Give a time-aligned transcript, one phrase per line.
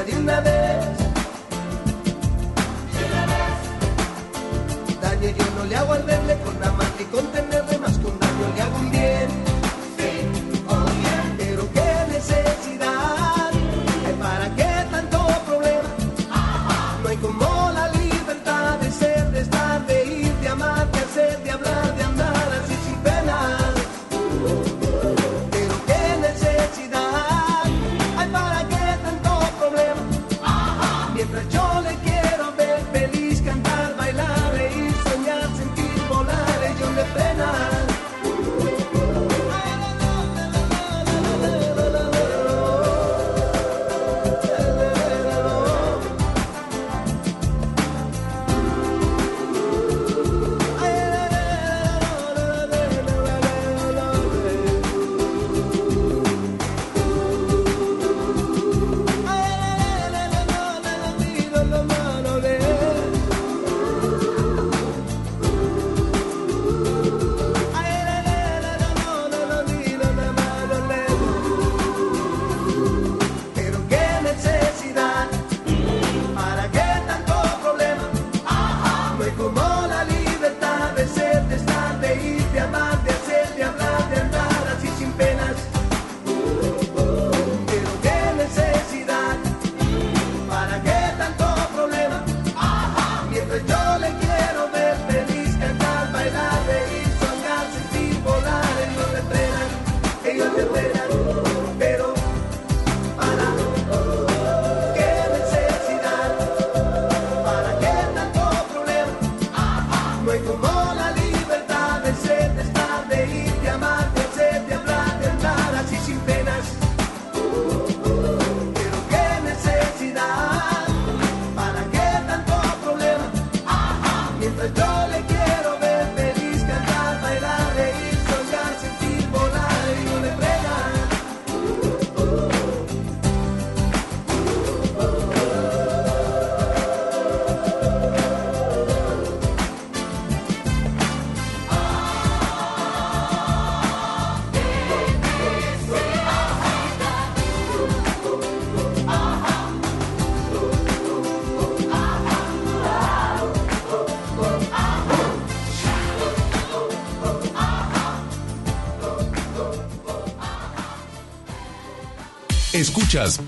[0.00, 0.98] basta de una vez.
[2.92, 5.00] De una vez.
[5.00, 8.54] Daño yo no le hago al verle con amar y contenerle más que un daño
[8.54, 9.49] le hago un bien.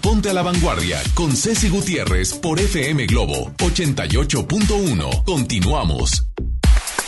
[0.00, 5.23] Ponte a la Vanguardia con Ceci Gutiérrez por FM Globo 88.1.
[5.25, 6.26] Continuamos.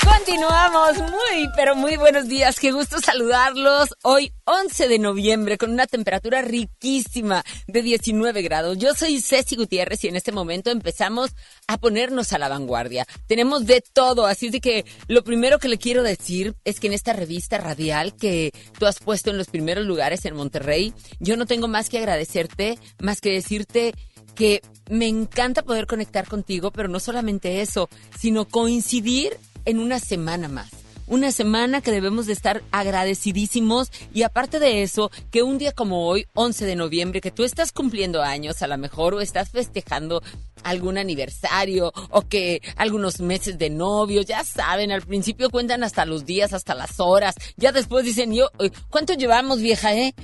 [0.04, 3.96] Continuamos, muy, pero muy buenos días, qué gusto saludarlos.
[4.04, 8.78] Hoy 11 de noviembre con una temperatura riquísima de 19 grados.
[8.78, 11.34] Yo soy Ceci Gutiérrez y en este momento empezamos
[11.74, 13.06] a ponernos a la vanguardia.
[13.26, 16.92] Tenemos de todo, así de que lo primero que le quiero decir es que en
[16.92, 21.46] esta revista radial que tú has puesto en los primeros lugares en Monterrey, yo no
[21.46, 23.94] tengo más que agradecerte, más que decirte
[24.34, 27.88] que me encanta poder conectar contigo, pero no solamente eso,
[28.18, 30.83] sino coincidir en una semana más.
[31.06, 36.06] Una semana que debemos de estar agradecidísimos y aparte de eso, que un día como
[36.08, 40.22] hoy, 11 de noviembre, que tú estás cumpliendo años a lo mejor o estás festejando
[40.62, 46.24] algún aniversario o que algunos meses de novio, ya saben, al principio cuentan hasta los
[46.24, 50.14] días, hasta las horas, ya después dicen, yo, eh, ¿cuánto llevamos vieja, eh?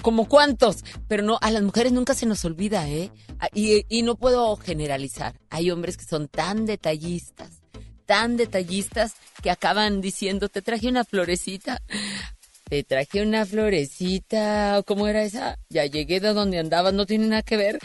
[0.00, 3.10] Como cuántos, pero no, a las mujeres nunca se nos olvida, eh.
[3.40, 7.59] Ah, y, y no puedo generalizar, hay hombres que son tan detallistas
[8.10, 11.80] tan detallistas que acaban diciendo, te traje una florecita,
[12.68, 15.60] te traje una florecita, ¿cómo era esa?
[15.68, 17.78] Ya llegué de donde andabas, no tiene nada que ver.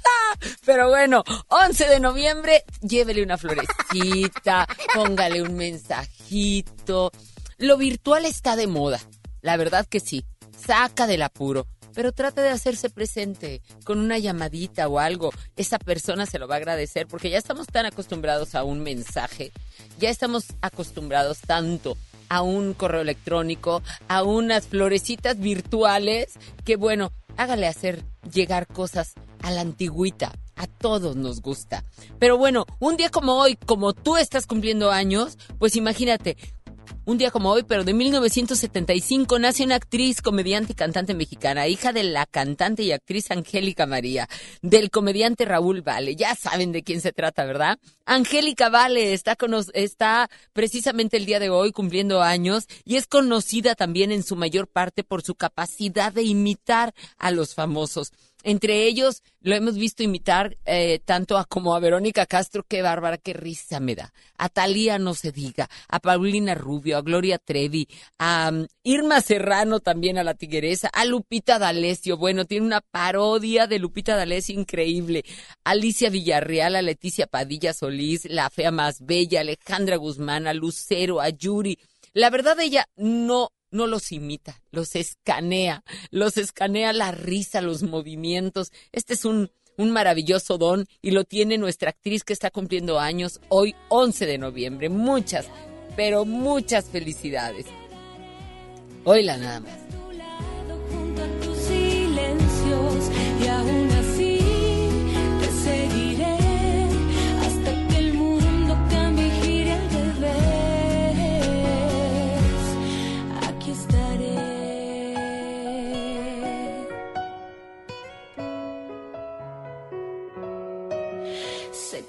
[0.64, 7.12] Pero bueno, 11 de noviembre, llévele una florecita, póngale un mensajito.
[7.58, 8.98] Lo virtual está de moda,
[9.42, 10.24] la verdad que sí,
[10.66, 11.66] saca del apuro
[11.98, 15.32] pero trate de hacerse presente con una llamadita o algo.
[15.56, 19.50] Esa persona se lo va a agradecer porque ya estamos tan acostumbrados a un mensaje,
[19.98, 21.96] ya estamos acostumbrados tanto
[22.28, 26.34] a un correo electrónico, a unas florecitas virtuales,
[26.64, 30.32] que bueno, hágale hacer llegar cosas a la antigüita.
[30.54, 31.84] A todos nos gusta.
[32.18, 36.36] Pero bueno, un día como hoy, como tú estás cumpliendo años, pues imagínate,
[37.04, 41.92] un día como hoy, pero de 1975, nace una actriz, comediante y cantante mexicana, hija
[41.92, 44.28] de la cantante y actriz Angélica María,
[44.62, 46.16] del comediante Raúl Vale.
[46.16, 47.78] Ya saben de quién se trata, ¿verdad?
[48.04, 49.36] Angélica Vale está,
[49.74, 54.68] está precisamente el día de hoy cumpliendo años y es conocida también en su mayor
[54.68, 58.12] parte por su capacidad de imitar a los famosos.
[58.44, 63.18] Entre ellos lo hemos visto imitar eh, tanto a como a Verónica Castro, qué bárbara,
[63.18, 64.12] qué risa me da.
[64.36, 69.80] A Talía no se diga, a Paulina Rubio, a Gloria Trevi, a um, Irma Serrano
[69.80, 75.24] también a la tigueresa, a Lupita D'Alessio, bueno, tiene una parodia de Lupita D'Alessio increíble.
[75.64, 81.30] Alicia Villarreal, a Leticia Padilla Solís, la fea más bella, Alejandra Guzmán, a Lucero, a
[81.30, 81.78] Yuri.
[82.12, 88.72] La verdad ella no no los imita, los escanea, los escanea la risa, los movimientos.
[88.92, 93.40] Este es un, un maravilloso don y lo tiene nuestra actriz que está cumpliendo años
[93.48, 94.88] hoy 11 de noviembre.
[94.88, 95.46] Muchas,
[95.96, 97.66] pero muchas felicidades.
[99.04, 99.72] Hoy nada más.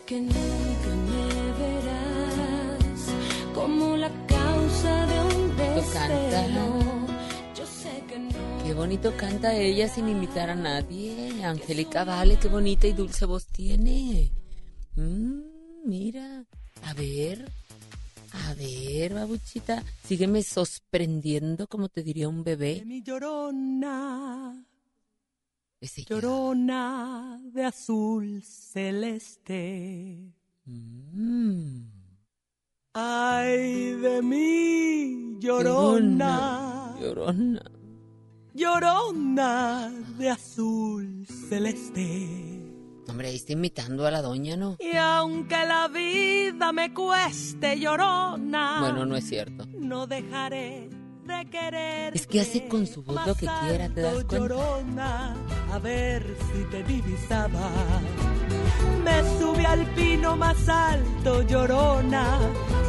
[0.09, 3.01] Que nunca me verás
[3.53, 6.97] como la causa de un deseo.
[7.55, 8.63] Yo sé que no.
[8.63, 11.45] Qué bonito canta ella sin imitar a nadie.
[11.45, 14.31] Angélica Vale, qué bonita y dulce voz tiene.
[14.95, 15.41] Mm,
[15.85, 16.43] mira,
[16.85, 17.47] a ver,
[18.31, 22.81] a ver, babuchita, sígueme sorprendiendo como te diría un bebé.
[22.83, 24.65] Mi llorona
[25.81, 30.33] Llorona de azul celeste.
[30.65, 31.83] Mm.
[32.93, 36.97] Ay de mí, llorona.
[36.99, 37.61] Llorona.
[38.53, 42.27] Llorona de azul celeste.
[43.07, 44.75] Hombre, ahí está imitando a la doña, ¿no?
[44.79, 48.81] Y aunque la vida me cueste llorona.
[48.81, 49.65] Bueno, no es cierto.
[49.77, 50.89] No dejaré
[52.13, 55.35] es que hace con su voz lo que quiera, ¿te das cuenta?
[55.71, 57.71] a ver si te divisaba.
[59.03, 62.39] Me sube al pino más alto, llorona,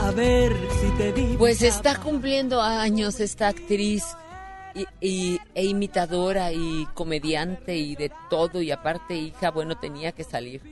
[0.00, 1.38] a ver si te divisaba.
[1.38, 4.04] Pues está cumpliendo años esta actriz
[5.00, 10.62] y, e imitadora y comediante y de todo y aparte hija, bueno, tenía que salir.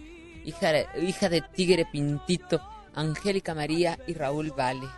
[0.45, 2.61] Hija, hija de Tigre Pintito,
[2.95, 4.89] Angélica María y Raúl Vale.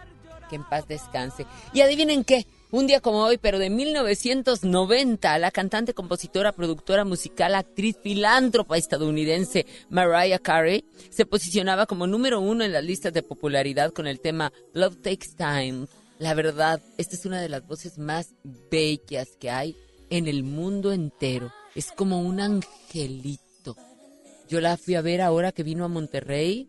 [0.48, 1.46] Que en paz descanse.
[1.72, 7.54] Y adivinen qué, un día como hoy, pero de 1990, la cantante, compositora, productora musical,
[7.54, 13.92] actriz, filántropa estadounidense Mariah Carey se posicionaba como número uno en las listas de popularidad
[13.92, 15.86] con el tema Love Takes Time.
[16.18, 18.34] La verdad, esta es una de las voces más
[18.70, 19.76] bellas que hay
[20.10, 21.52] en el mundo entero.
[21.74, 23.76] es como un angelito.
[24.48, 26.68] Yo la fui a ver ahora que vino a Monterrey,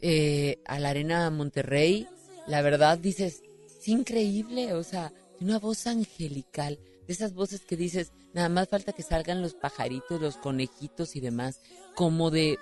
[0.00, 2.06] eh, a la Arena Monterrey.
[2.46, 3.42] La verdad dices,
[3.78, 8.92] es increíble, o sea, una voz angelical, de esas voces que dices, nada más falta
[8.92, 11.60] que salgan los pajaritos, los conejitos y demás,
[11.94, 12.58] como de,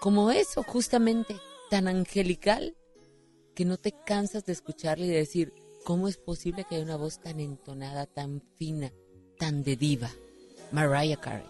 [0.00, 1.36] como eso, justamente,
[1.70, 2.76] tan angelical,
[3.54, 5.52] que no te cansas de escucharle y de decir,
[5.84, 8.92] ¿cómo es posible que haya una voz tan entonada, tan fina,
[9.38, 10.10] tan de diva?
[10.72, 11.46] Mariah Carey.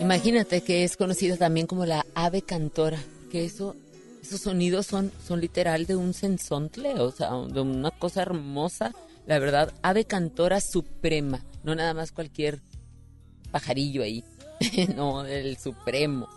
[0.00, 2.98] Imagínate que es conocida también como la ave cantora,
[3.30, 3.74] que eso,
[4.22, 8.92] esos sonidos son, son literal de un sensontle, o sea, de una cosa hermosa.
[9.26, 12.60] La verdad, ave cantora suprema, no nada más cualquier
[13.50, 14.22] pajarillo ahí,
[14.96, 16.28] no, el supremo.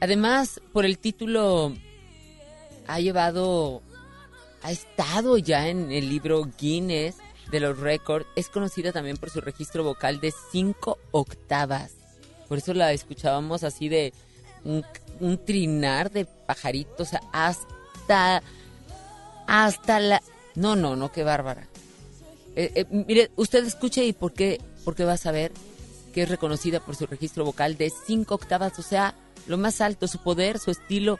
[0.00, 1.72] Además, por el título,
[2.86, 3.82] ha llevado,
[4.62, 7.16] ha estado ya en el libro Guinness
[7.50, 8.26] de los récords.
[8.36, 11.92] Es conocida también por su registro vocal de cinco octavas.
[12.48, 14.12] Por eso la escuchábamos así de
[14.64, 14.84] un,
[15.44, 18.42] trinar de pajaritos hasta,
[19.46, 20.22] hasta la...
[20.54, 21.66] No, no, no, qué bárbara.
[22.54, 25.52] Eh, eh, mire, usted escuche y por qué, por qué va a saber
[26.14, 29.14] que es reconocida por su registro vocal de cinco octavas, o sea,
[29.46, 31.18] lo más alto, su poder, su estilo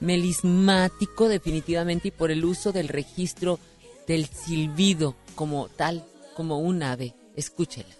[0.00, 3.58] melismático definitivamente y por el uso del registro
[4.06, 6.04] del silbido como tal,
[6.34, 7.14] como un ave.
[7.34, 7.94] Escúchela.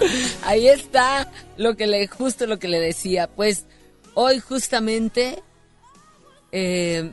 [0.44, 3.28] Ahí está lo que le, justo lo que le decía.
[3.28, 3.66] Pues
[4.14, 5.42] hoy justamente,
[6.52, 7.12] eh,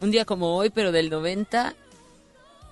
[0.00, 1.74] un día como hoy, pero del 90,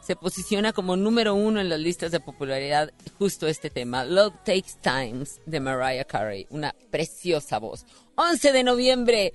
[0.02, 4.72] se posiciona como número uno en las listas de popularidad justo este tema, Love Takes
[4.82, 7.86] Times de Mariah Carey, una preciosa voz.
[8.16, 9.32] 11 de noviembre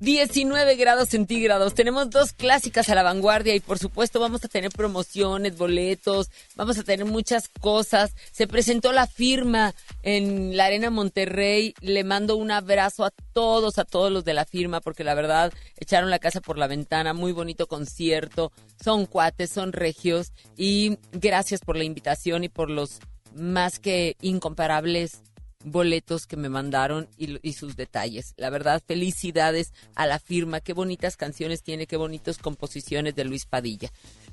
[0.00, 1.74] 19 grados centígrados.
[1.74, 6.78] Tenemos dos clásicas a la vanguardia y por supuesto vamos a tener promociones, boletos, vamos
[6.78, 8.14] a tener muchas cosas.
[8.32, 11.74] Se presentó la firma en la Arena Monterrey.
[11.80, 15.52] Le mando un abrazo a todos, a todos los de la firma porque la verdad
[15.78, 17.14] echaron la casa por la ventana.
[17.14, 18.52] Muy bonito concierto.
[18.82, 22.98] Son cuates, son regios y gracias por la invitación y por los
[23.34, 25.22] más que incomparables
[25.64, 28.34] boletos que me mandaron y, sus detalles.
[28.36, 30.60] La verdad, felicidades a la firma.
[30.60, 33.90] Qué bonitas canciones tiene, qué bonitas composiciones de Luis Padilla.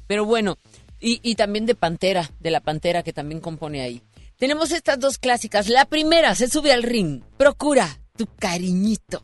[0.08, 0.58] Pero bueno,
[1.00, 4.02] y, y también de Pantera, de la Pantera que también compone ahí.
[4.38, 5.68] Tenemos estas dos clásicas.
[5.68, 7.22] La primera, se sube al ring.
[7.38, 9.24] Procura tu cariñito.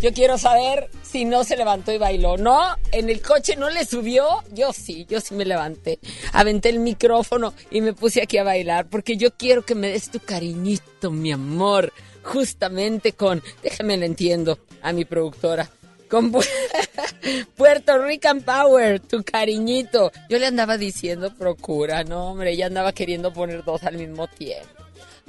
[0.00, 2.36] Yo quiero saber si no se levantó y bailó.
[2.36, 2.60] No,
[2.92, 4.26] en el coche no le subió.
[4.52, 5.98] Yo sí, yo sí me levanté.
[6.32, 10.10] Aventé el micrófono y me puse aquí a bailar porque yo quiero que me des
[10.10, 11.92] tu cariñito, mi amor.
[12.22, 15.68] Justamente con, déjame le entiendo a mi productora.
[16.08, 16.46] Con Pu-
[17.56, 20.12] Puerto Rican Power, tu cariñito.
[20.30, 24.68] Yo le andaba diciendo, procura, no, hombre, ella andaba queriendo poner dos al mismo tiempo.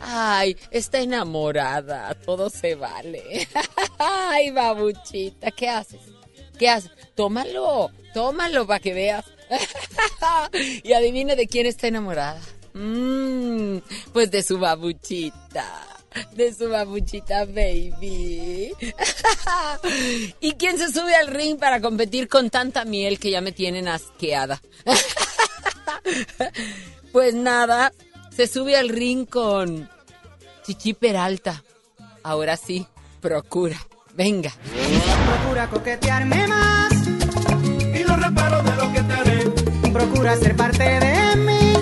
[0.02, 3.48] Ay, está enamorada, todo se vale.
[3.98, 6.02] Ay, babuchita, ¿qué haces?
[6.58, 6.92] ¿Qué haces?
[7.16, 9.26] Tómalo, tómalo para que veas.
[10.84, 12.42] y adivine de quién está enamorada.
[12.74, 13.78] Mm,
[14.14, 15.86] pues de su babuchita.
[16.34, 18.72] De su babuchita baby.
[20.42, 23.88] ¿Y quién se sube al ring para competir con tanta miel que ya me tienen
[23.88, 24.62] asqueada?
[27.12, 27.92] Pues nada,
[28.36, 29.90] se sube al ring con
[30.64, 31.64] Chichi Peralta.
[32.24, 32.86] Ahora sí,
[33.22, 33.78] procura.
[34.16, 34.52] Venga.
[35.42, 36.92] Procura coquetearme más,
[37.96, 39.92] Y no reparo de lo que te haré.
[39.94, 41.74] procura ser parte de mí,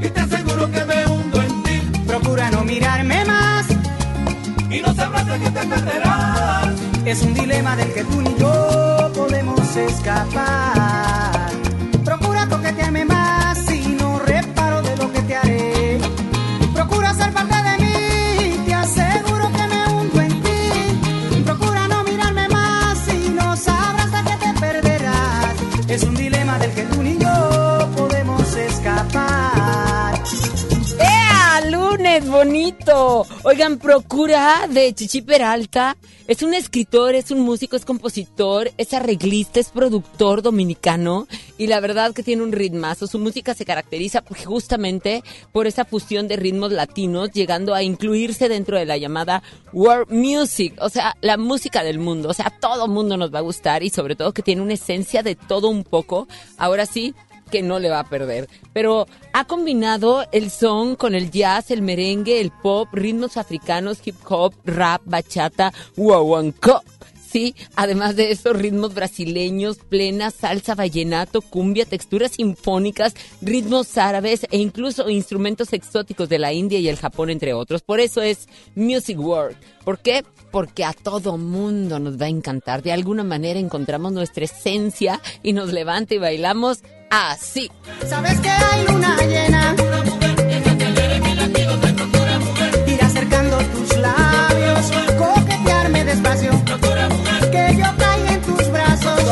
[0.00, 1.80] Y te aseguro que me hundo en ti.
[2.06, 3.66] procura no mirarme más.
[4.70, 6.74] Y no sabrás de qué te perderás.
[7.04, 11.07] Es un dilema del que tú ni yo podemos escapar.
[33.50, 39.58] Oigan, Procura de Chichi Peralta es un escritor, es un músico, es compositor, es arreglista,
[39.58, 43.06] es productor dominicano y la verdad que tiene un ritmazo.
[43.06, 48.50] Su música se caracteriza por- justamente por esa fusión de ritmos latinos, llegando a incluirse
[48.50, 52.28] dentro de la llamada world music, o sea, la música del mundo.
[52.28, 55.22] O sea, todo mundo nos va a gustar y sobre todo que tiene una esencia
[55.22, 56.28] de todo un poco.
[56.58, 57.14] Ahora sí,
[57.48, 58.48] que no le va a perder.
[58.72, 64.16] Pero ha combinado el son con el jazz, el merengue, el pop, ritmos africanos, hip
[64.28, 66.82] hop, rap, bachata, guaguancó.
[67.30, 74.56] Sí, además de esos ritmos brasileños, plena, salsa, vallenato, cumbia, texturas sinfónicas, ritmos árabes e
[74.56, 77.82] incluso instrumentos exóticos de la India y el Japón, entre otros.
[77.82, 79.56] Por eso es Music World.
[79.84, 80.24] ¿Por qué?
[80.50, 82.82] Porque a todo mundo nos va a encantar.
[82.82, 86.78] De alguna manera encontramos nuestra esencia y nos levanta y bailamos
[87.10, 87.70] así.
[88.06, 89.87] ¿Sabes que hay luna llena?
[99.28, 99.30] Y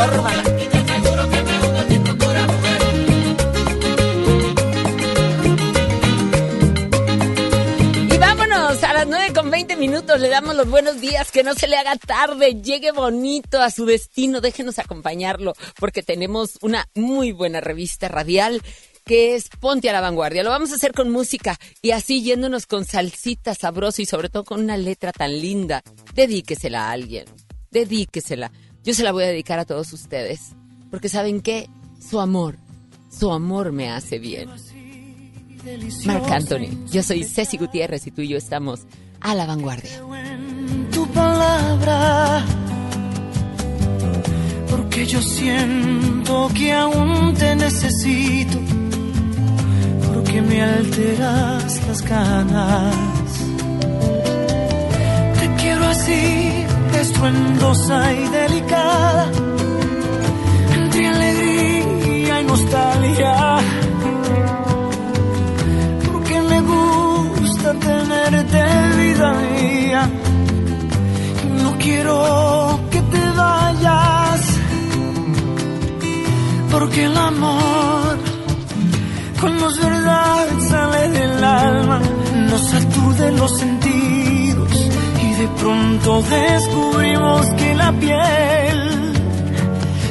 [8.19, 10.21] vámonos a las 9 con 20 minutos.
[10.21, 11.31] Le damos los buenos días.
[11.31, 12.61] Que no se le haga tarde.
[12.61, 14.43] Llegue bonito a su destino.
[14.43, 18.61] Déjenos acompañarlo porque tenemos una muy buena revista radial
[19.07, 20.43] que es Ponte a la Vanguardia.
[20.43, 24.45] Lo vamos a hacer con música y así yéndonos con salsita sabrosa y sobre todo
[24.45, 25.83] con una letra tan linda.
[26.13, 27.25] Dedíquesela a alguien.
[27.71, 28.51] Dedíquesela.
[28.87, 30.53] Yo se la voy a dedicar a todos ustedes.
[30.93, 31.69] Porque ¿saben qué?
[31.99, 32.57] Su amor.
[33.11, 34.49] Su amor me hace bien.
[36.05, 36.87] Marc Anthony.
[36.93, 38.83] Yo soy Ceci Gutiérrez y tú y yo estamos
[39.21, 39.91] a la vanguardia.
[40.93, 42.45] tu palabra.
[44.71, 48.61] Porque yo siento que aún te necesito.
[50.15, 52.95] Porque me alteras las ganas.
[55.41, 56.66] Te quiero así,
[57.01, 59.31] estruendosa y delicada.
[60.75, 63.57] Entre alegría y nostalgia.
[66.07, 68.63] Porque me gusta tenerte
[69.01, 70.11] vida mía.
[71.63, 74.41] No quiero que te vayas.
[76.71, 78.19] Porque el amor,
[79.41, 82.01] cuando es verdad, sale del alma.
[82.51, 84.46] Nos sacude los sentidos.
[85.47, 89.13] De pronto descubrimos que la piel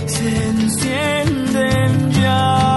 [0.05, 2.74] se enciende en llamas.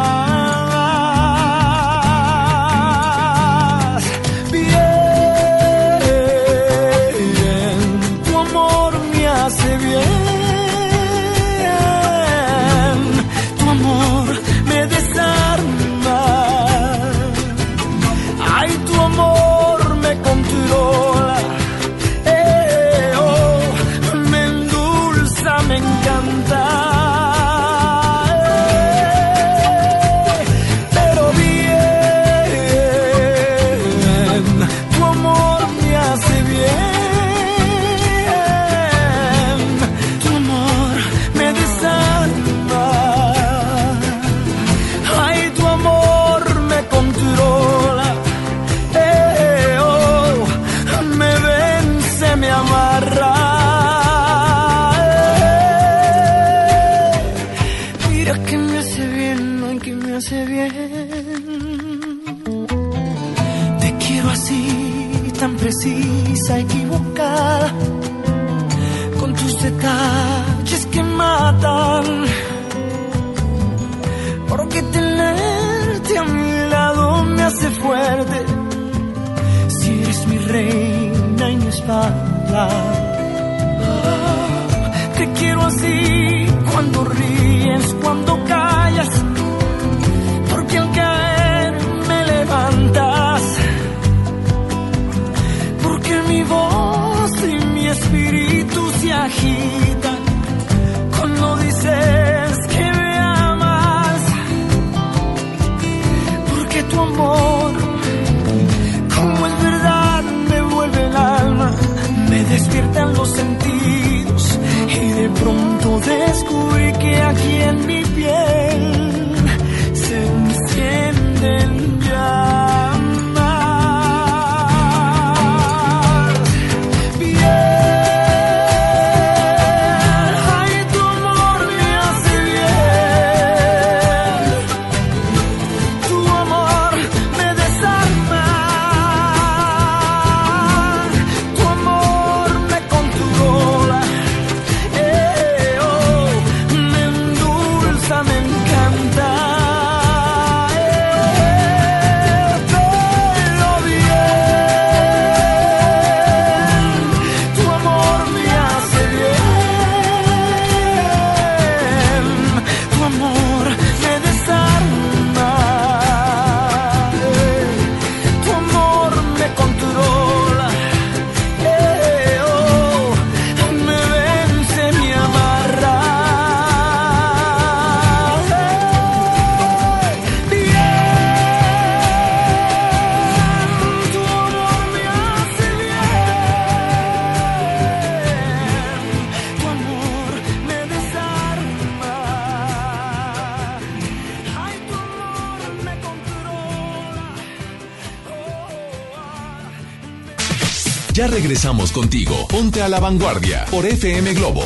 [201.39, 202.49] Regresamos contigo.
[202.49, 204.65] Ponte a la vanguardia por FM Globo.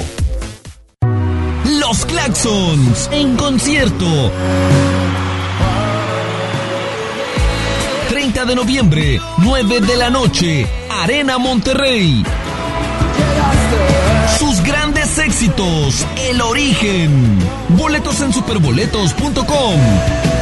[1.67, 4.33] Los Claxons en concierto.
[8.09, 12.25] 30 de noviembre, 9 de la noche, Arena Monterrey.
[14.39, 17.39] Sus grandes éxitos, El Origen.
[17.77, 20.42] Boletos en superboletos.com.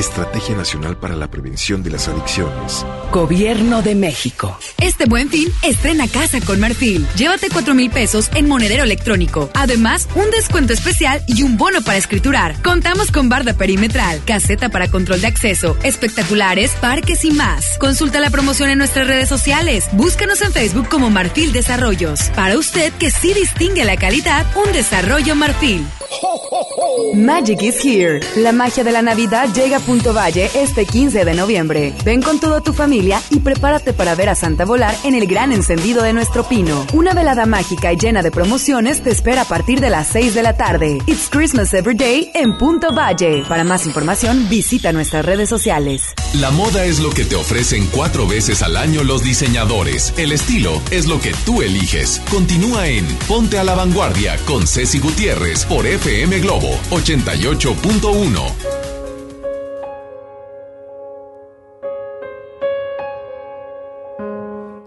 [0.00, 2.86] Estrategia Nacional para la Prevención de las Adicciones.
[3.12, 4.56] Gobierno de México.
[4.78, 7.06] Este buen fin, estrena casa con Marfil.
[7.16, 9.50] Llévate cuatro mil pesos en monedero electrónico.
[9.54, 12.60] Además, un descuento especial y un bono para escriturar.
[12.62, 17.76] Contamos con barda perimetral, caseta para control de acceso, espectaculares, parques y más.
[17.78, 19.86] Consulta la promoción en nuestras redes sociales.
[19.92, 22.22] Búscanos en Facebook como Marfil Desarrollos.
[22.34, 25.86] Para usted que sí distingue la calidad, un desarrollo Marfil.
[27.14, 28.20] Magic is here.
[28.36, 31.92] La magia de la Navidad llega a Punto Valle este 15 de noviembre.
[32.04, 35.50] Ven con toda tu familia y prepárate para ver a Santa volar en el gran
[35.50, 36.86] encendido de nuestro pino.
[36.92, 40.44] Una velada mágica y llena de promociones te espera a partir de las 6 de
[40.44, 40.98] la tarde.
[41.06, 43.42] It's Christmas Every Day en Punto Valle.
[43.48, 46.14] Para más información, visita nuestras redes sociales.
[46.34, 50.14] La moda es lo que te ofrecen cuatro veces al año los diseñadores.
[50.16, 52.22] El estilo es lo que tú eliges.
[52.30, 58.89] Continúa en Ponte a la Vanguardia con Ceci Gutiérrez por FM Globo 88.1.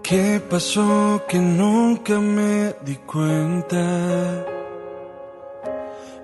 [0.04, 4.44] ¿Qué pasó que nunca me di cuenta?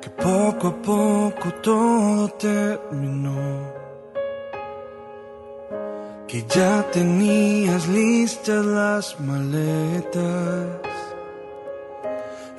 [0.03, 3.73] Que poco a poco todo terminó.
[6.29, 10.67] Que ya tenías listas las maletas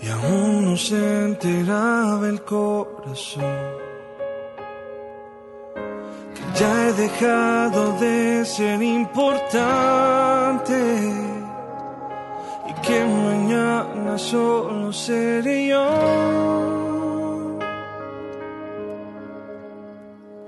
[0.01, 3.90] y aún no se enteraba el corazón.
[6.59, 10.77] Ya he dejado de ser importante
[12.69, 15.87] y que mañana solo seré yo.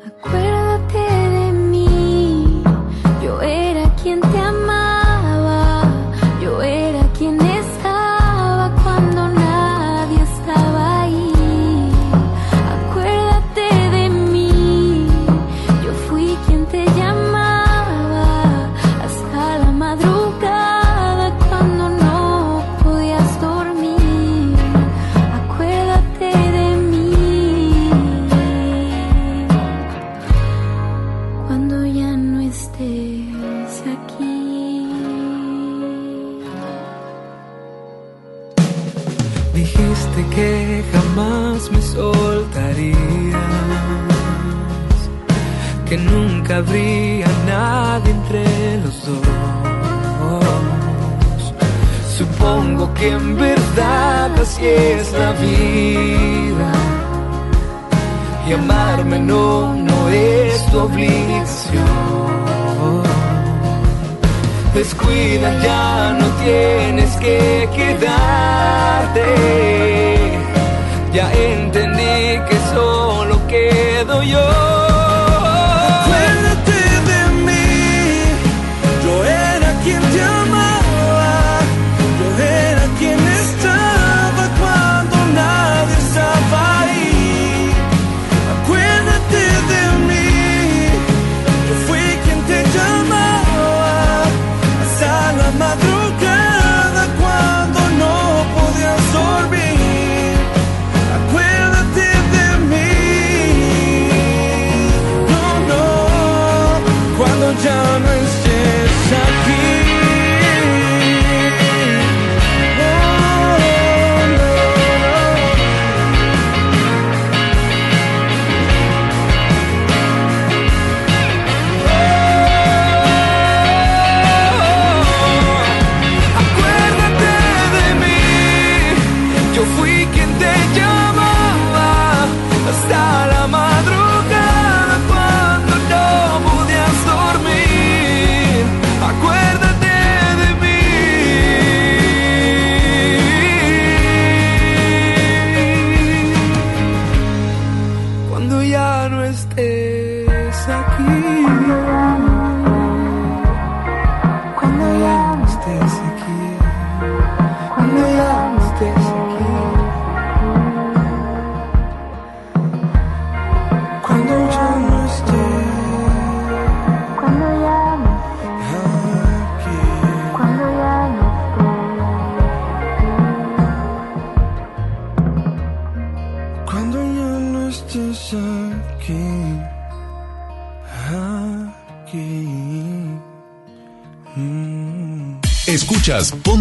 [0.06, 1.04] Acuérdate
[1.38, 2.64] de mí,
[3.24, 4.63] yo era quien te amaba,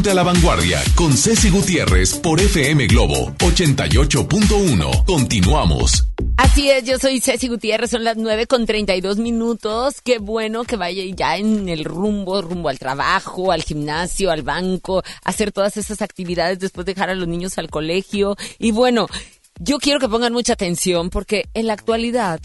[0.03, 5.05] Ponte a la Vanguardia con Ceci Gutiérrez por FM Globo 88.1.
[5.05, 6.09] Continuamos.
[6.37, 10.01] Así es, yo soy Ceci Gutiérrez, son las 9 con 32 minutos.
[10.03, 15.05] Qué bueno que vaya ya en el rumbo, rumbo al trabajo, al gimnasio, al banco,
[15.23, 18.35] hacer todas esas actividades después de dejar a los niños al colegio.
[18.59, 19.07] Y bueno,
[19.61, 22.41] yo quiero que pongan mucha atención porque en la actualidad,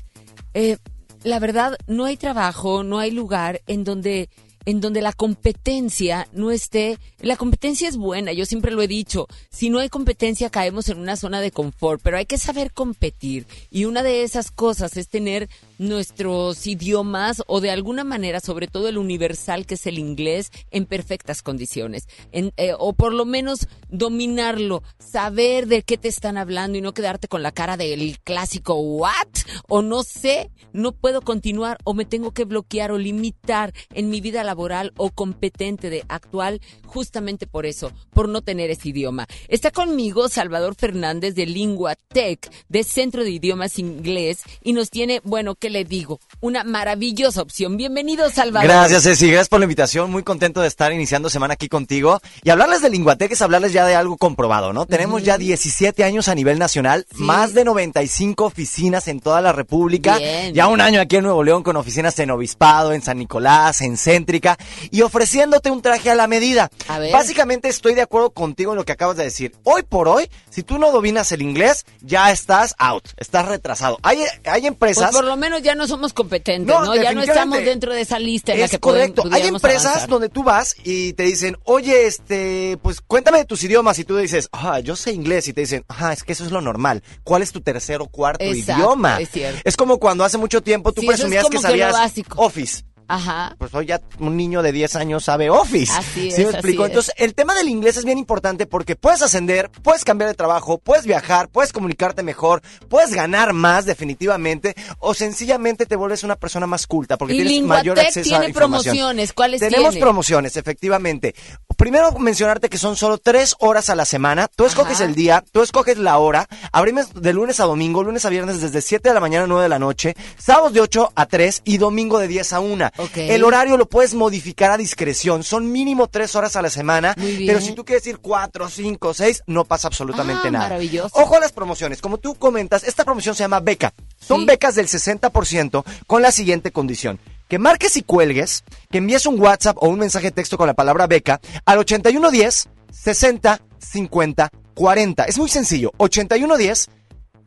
[0.54, 0.78] eh,
[1.24, 4.30] la verdad, no hay trabajo, no hay lugar en donde
[4.68, 9.26] en donde la competencia no esté, la competencia es buena, yo siempre lo he dicho,
[9.50, 13.48] si no hay competencia caemos en una zona de confort, pero hay que saber competir
[13.72, 15.48] y una de esas cosas es tener
[15.78, 20.86] nuestros idiomas o de alguna manera, sobre todo el universal que es el inglés, en
[20.86, 26.78] perfectas condiciones, en, eh, o por lo menos dominarlo, saber de qué te están hablando
[26.78, 29.28] y no quedarte con la cara del clásico what
[29.68, 34.22] o no sé, no puedo continuar o me tengo que bloquear o limitar en mi
[34.22, 39.28] vida laboral o competente de actual justamente por eso, por no tener ese idioma.
[39.48, 45.22] Está conmigo Salvador Fernández de Lingua Tech, de Centro de Idiomas Inglés, y nos tiene,
[45.24, 46.22] bueno, ¿qué le digo?
[46.40, 47.76] Una maravillosa opción.
[47.76, 48.70] Bienvenido, Salvador.
[48.70, 49.28] Gracias, Ceci.
[49.28, 50.10] Gracias por la invitación.
[50.10, 52.22] Muy contento de estar iniciando semana aquí contigo.
[52.42, 54.86] Y hablarles de Linguatec es hablarles ya de algo comprobado, ¿no?
[54.86, 60.18] Tenemos ya 17 años a nivel nacional, más de 95 oficinas en toda la República.
[60.18, 60.54] Bien.
[60.54, 63.98] Ya un año aquí en Nuevo León con oficinas en Obispado, en San Nicolás, en
[63.98, 64.58] Céntrica
[64.90, 66.70] y ofreciéndote un traje a la medida.
[66.88, 67.12] A ver.
[67.12, 69.54] Básicamente estoy de acuerdo contigo en lo que acabas de decir.
[69.66, 73.98] Hoy por hoy, si tú no dominas el inglés, ya estás out, estás retrasado.
[74.04, 75.12] Hay, hay empresas...
[75.12, 76.96] Pues por lo menos ya no somos competentes, No, ¿no?
[76.96, 79.36] Ya no estamos dentro de esa lista en la Es que podemos- correcto.
[79.36, 80.10] Hay empresas avanzar.
[80.10, 84.00] donde tú vas y te dicen, oye, este, pues cuéntame de tus idiomas.
[84.00, 85.48] Y tú dices, ah, yo sé inglés.
[85.48, 87.04] Y te dicen, ah, es que eso es lo normal.
[87.24, 89.20] ¿Cuál es tu tercer o cuarto Exacto, idioma?
[89.22, 89.62] es cierto.
[89.64, 91.96] Es como cuando hace mucho tiempo tú Sí, eso es presumías que que sabías.
[92.36, 92.84] Office.
[93.08, 93.56] Ajá.
[93.58, 95.94] Pues hoy ya un niño de 10 años sabe Office.
[95.96, 96.86] Así ¿Sí es, me explico?
[96.86, 100.78] Entonces, el tema del inglés es bien importante porque puedes ascender, puedes cambiar de trabajo,
[100.78, 106.68] puedes viajar, puedes comunicarte mejor, puedes ganar más definitivamente o sencillamente te vuelves una persona
[106.68, 108.96] más culta porque Y tienes mayor Linguatec acceso a tiene información.
[108.96, 109.34] promociones.
[109.34, 110.04] ¿Cuáles Tenemos tiene?
[110.06, 111.34] promociones, efectivamente.
[111.78, 114.48] Primero mencionarte que son solo tres horas a la semana.
[114.56, 116.48] Tú escoges el día, tú escoges la hora.
[116.72, 119.62] Abrimos de lunes a domingo, lunes a viernes desde 7 de la mañana a 9
[119.62, 122.90] de la noche, sábados de 8 a 3 y domingo de 10 a 1.
[123.16, 125.44] El horario lo puedes modificar a discreción.
[125.44, 127.14] Son mínimo tres horas a la semana.
[127.16, 127.48] Muy bien.
[127.48, 130.66] Pero si tú quieres ir 4, 5, 6, no pasa absolutamente Ah, nada.
[130.66, 131.12] maravilloso.
[131.14, 132.02] Ojo a las promociones.
[132.02, 133.94] Como tú comentas, esta promoción se llama beca.
[134.20, 137.20] Son becas del 60% con la siguiente condición.
[137.48, 140.74] Que marques y cuelgues, que envíes un WhatsApp o un mensaje de texto con la
[140.74, 145.24] palabra beca al 8110 60 50 40.
[145.24, 145.92] Es muy sencillo.
[145.98, 146.90] 8110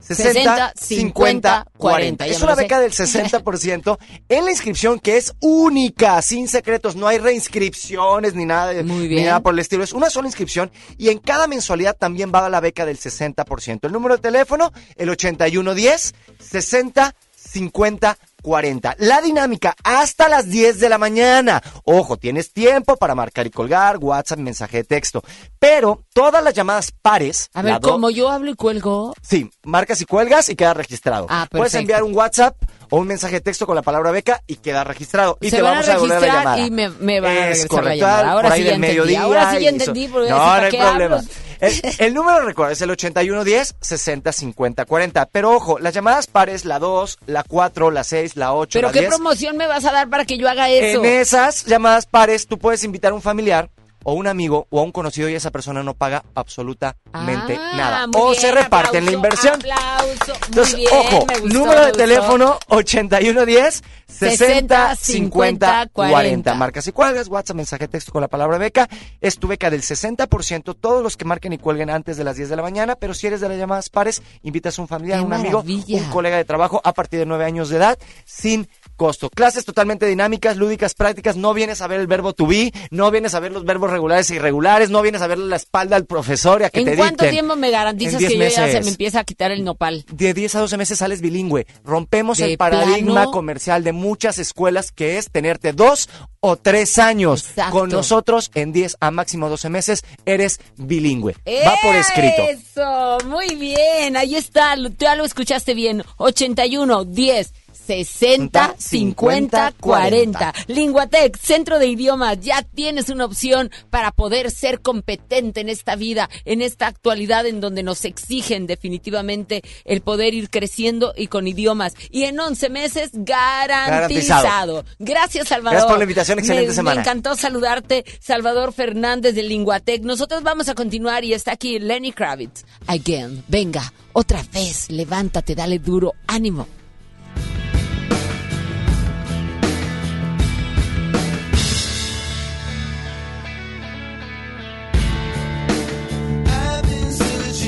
[0.01, 2.27] 60 50 40.
[2.27, 7.07] ya Es una beca del 60% en la inscripción que es única, sin secretos, no
[7.07, 9.27] hay reinscripciones ni nada, ni bien.
[9.27, 9.85] nada por el estilo.
[9.85, 13.81] Es una sola inscripción y en cada mensualidad también va la beca del 60%.
[13.83, 18.97] El número de teléfono, el 8110 60 50 40.
[18.99, 21.63] La dinámica hasta las 10 de la mañana.
[21.85, 25.23] Ojo, tienes tiempo para marcar y colgar, WhatsApp, mensaje de texto.
[25.59, 27.49] Pero todas las llamadas pares.
[27.55, 29.15] A ver, como yo hablo y cuelgo.
[29.23, 31.27] Sí, marcas y cuelgas y queda registrado.
[31.29, 32.57] Ah, Puedes enviar un WhatsApp
[32.91, 35.39] o un mensaje de texto con la palabra beca y queda registrado.
[35.41, 36.59] Y se te van vamos a a registrar llamada.
[36.59, 38.31] y me, me van a regresar correcto, la llamada.
[38.33, 38.89] Ahora por ahí sí ya entendí.
[38.89, 40.09] mediodía Ahora sí ya entendí.
[40.09, 41.17] porque No, decir, no ¿para hay problema.
[41.17, 41.29] hablo?
[41.61, 45.27] El, el número, recuerda, es el 8110 60 50 40.
[45.27, 48.93] Pero ojo, las llamadas pares, la 2, la 4, la 6, la 8, Pero la
[48.93, 49.11] qué 10.
[49.11, 51.01] promoción me vas a dar para que yo haga eso.
[51.05, 53.69] En esas llamadas pares, tú puedes invitar a un familiar
[54.05, 58.07] o un amigo o a un conocido y esa persona no paga absolutamente Ah, nada.
[58.15, 59.55] O bien, se reparten la aplauso, inversión.
[59.55, 60.33] Aplauso.
[60.33, 66.55] Muy Entonces, bien, ojo, gustó, número me de teléfono 8110 60 50 50 40.
[66.55, 68.89] Marcas y cuelgas, WhatsApp, mensaje texto con la palabra beca.
[69.21, 70.77] Es tu beca del 60%.
[70.79, 72.97] Todos los que marquen y cuelguen antes de las 10 de la mañana.
[72.97, 76.05] Pero si eres de las llamadas pares, invitas a un familiar, ¡Qué un amigo, un
[76.11, 78.69] colega de trabajo a partir de 9 años de edad, sin
[79.01, 79.31] costo.
[79.31, 81.35] Clases totalmente dinámicas, lúdicas, prácticas.
[81.35, 84.31] No vienes a ver el verbo to be, no vienes a ver los verbos regulares
[84.31, 86.97] e irregulares, no vienes a verle la espalda al profesor y a que ¿En te
[86.97, 87.31] cuánto dicten.
[87.31, 90.05] tiempo me garantizas que 10 yo ya se me empieza a quitar el nopal?
[90.13, 91.67] De 10 a 12 meses sales bilingüe.
[91.83, 93.31] Rompemos ¿De el paradigma plano?
[93.31, 97.49] comercial de muchas escuelas que es tenerte dos o tres años.
[97.49, 97.79] Exacto.
[97.79, 101.37] Con nosotros, en 10 a máximo 12 meses, eres bilingüe.
[101.67, 102.43] Va por escrito.
[102.51, 106.03] Eso, muy bien, ahí está, ya lo escuchaste bien.
[106.19, 107.53] 81 10
[107.91, 110.55] 60 50 40.
[110.69, 116.31] Linguatec, Centro de Idiomas, ya tienes una opción para poder ser competente en esta vida,
[116.45, 121.95] en esta actualidad en donde nos exigen definitivamente el poder ir creciendo y con idiomas.
[122.11, 123.85] Y en 11 meses garantizado.
[123.91, 124.85] Garantizado.
[125.01, 125.73] Gracias, Salvador.
[125.73, 126.95] Gracias por la invitación, excelente Me- semana.
[126.97, 130.03] Me encantó saludarte, Salvador Fernández de Linguatec.
[130.03, 132.65] Nosotros vamos a continuar y está aquí Lenny Kravitz.
[132.87, 136.69] Again, venga, otra vez, levántate, dale duro, ánimo.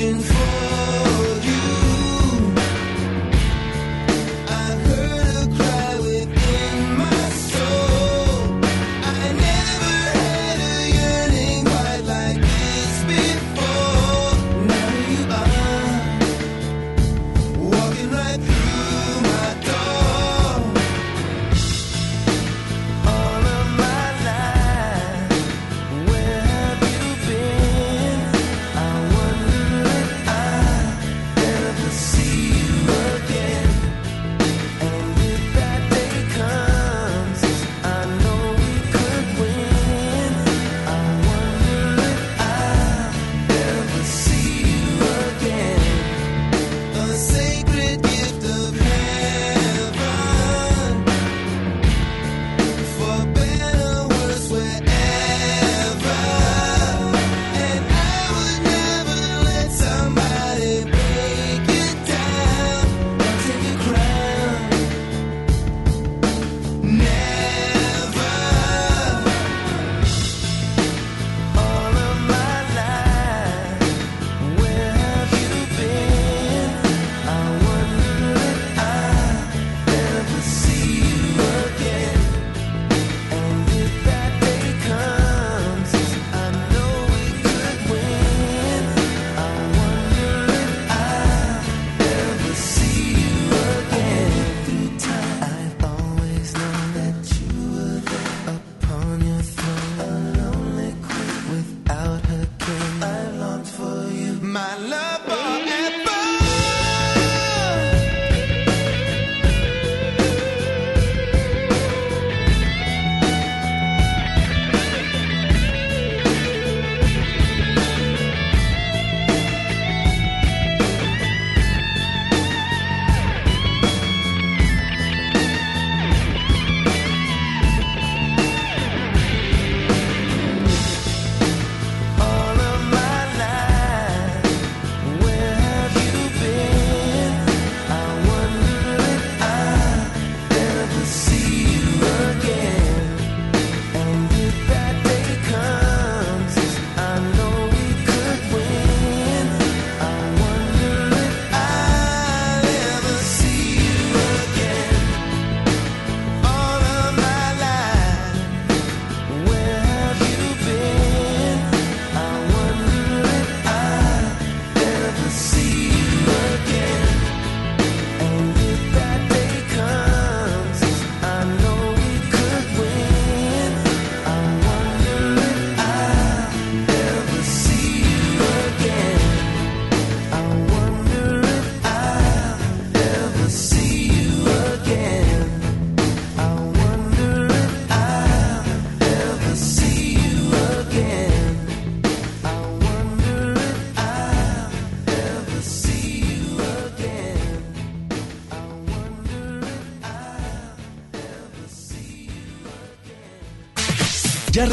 [0.03, 0.32] Searching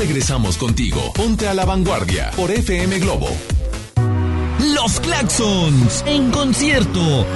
[0.01, 1.13] regresamos contigo.
[1.13, 3.29] Ponte a la vanguardia por FM Globo.
[4.75, 7.27] Los Claxons en concierto.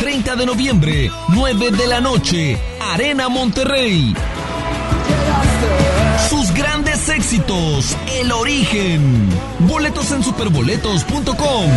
[0.00, 4.14] 30 de noviembre, 9 de la noche, Arena Monterrey.
[6.30, 9.28] Sus grandes éxitos, El Origen.
[9.68, 11.70] Boletos en superboletos.com.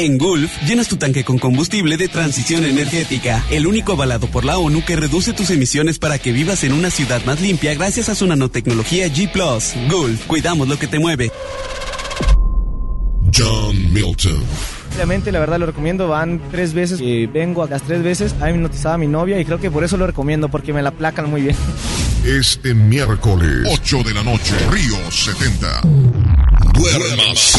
[0.00, 4.56] En Gulf, llenas tu tanque con combustible de transición energética, el único avalado por la
[4.56, 8.14] ONU que reduce tus emisiones para que vivas en una ciudad más limpia gracias a
[8.14, 9.90] su nanotecnología G +.
[9.90, 11.32] Gulf, cuidamos lo que te mueve.
[13.36, 14.40] John Milton.
[14.94, 16.06] Obviamente, la verdad lo recomiendo.
[16.06, 18.36] Van tres veces que vengo, las tres veces.
[18.40, 20.92] Ha hipnotizado a mi novia y creo que por eso lo recomiendo, porque me la
[20.92, 21.56] placan muy bien.
[22.24, 25.80] Este miércoles, 8 de la noche, Río 70.
[26.72, 27.58] Duérmase.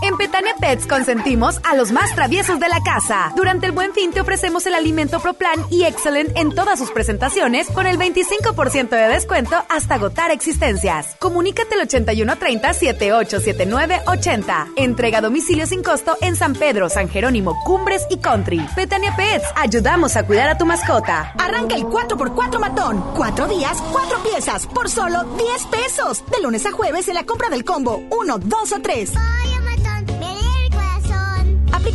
[0.00, 3.32] En Petania Pets consentimos a los más traviesos de la casa.
[3.34, 7.66] Durante el Buen Fin te ofrecemos el alimento ProPlan y Excellent en todas sus presentaciones
[7.68, 11.16] con el 25% de descuento hasta agotar existencias.
[11.18, 14.72] Comunícate al 8130-787980.
[14.76, 18.64] Entrega a domicilio sin costo en San Pedro, San Jerónimo, Cumbres y Country.
[18.76, 21.32] Petania Pets, ayudamos a cuidar a tu mascota.
[21.38, 23.04] Arranca el 4x4 matón.
[23.16, 26.24] Cuatro días, cuatro piezas, por solo 10 pesos.
[26.30, 29.12] De lunes a jueves en la compra del combo 1, 2 o 3.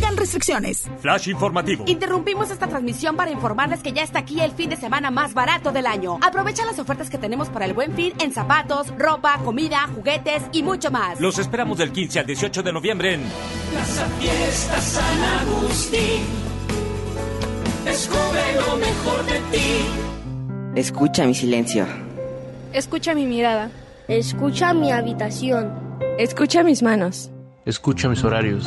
[0.04, 0.84] Aplican restricciones.
[1.00, 1.84] Flash informativo.
[1.86, 5.72] Interrumpimos esta transmisión para informarles que ya está aquí el fin de semana más barato
[5.72, 6.18] del año.
[6.20, 10.62] Aprovecha las ofertas que tenemos para el buen fin en zapatos, ropa, comida, juguetes y
[10.62, 11.20] mucho más.
[11.20, 13.22] Los esperamos del 15 al 18 de noviembre en
[13.70, 16.22] Plaza Fiesta San Agustín.
[17.86, 20.80] Descubre lo mejor de ti.
[20.80, 21.86] Escucha mi silencio.
[22.74, 23.70] Escucha mi mirada.
[24.08, 25.72] Escucha mi habitación.
[26.18, 27.30] Escucha mis manos.
[27.64, 28.66] Escucha mis horarios.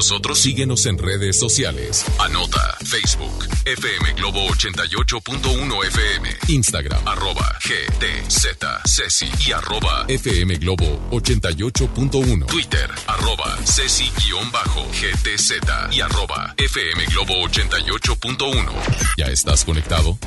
[0.00, 0.38] nosotros?
[0.38, 2.06] Síguenos en redes sociales.
[2.18, 8.46] Anota Facebook, FM Globo 88.1 FM, Instagram, arroba GTZ,
[8.86, 14.72] Ceci y arroba FM Globo 88.1, Twitter, arroba Ceci-GTZ
[15.92, 18.72] y arroba FM Globo 88.1.
[19.18, 20.18] ¿Ya estás conectado?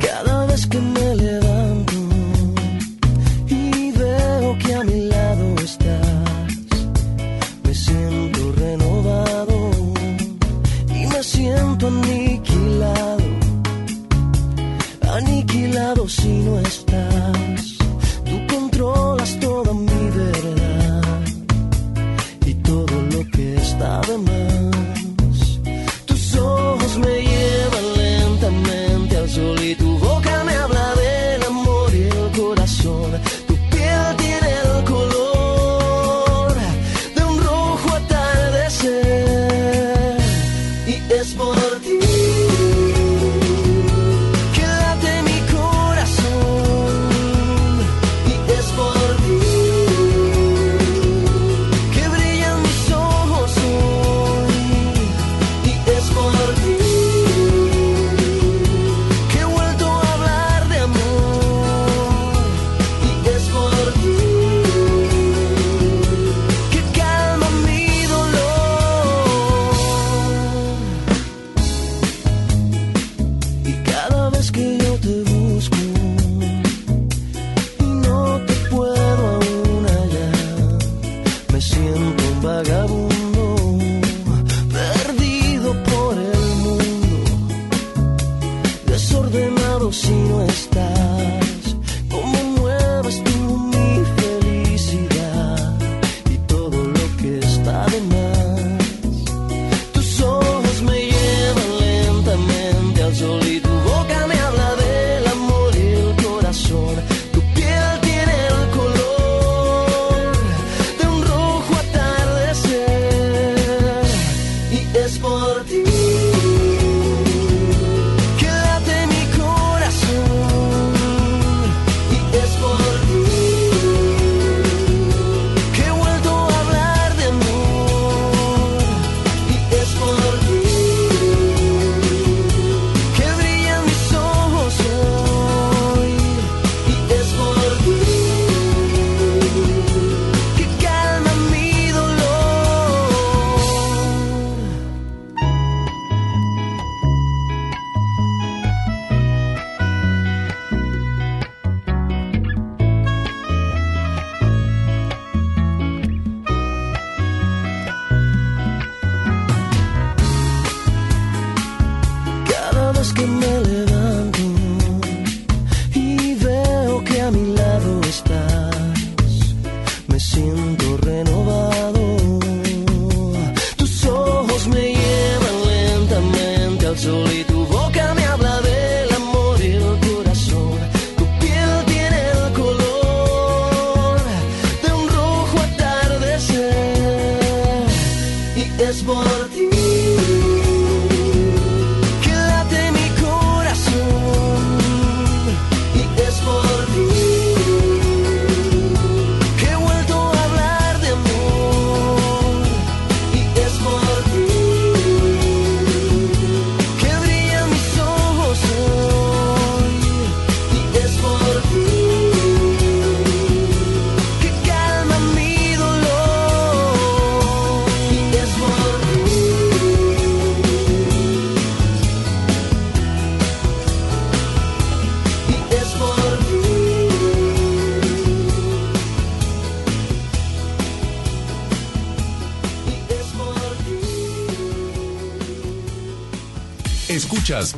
[0.00, 1.11] Cada vez que me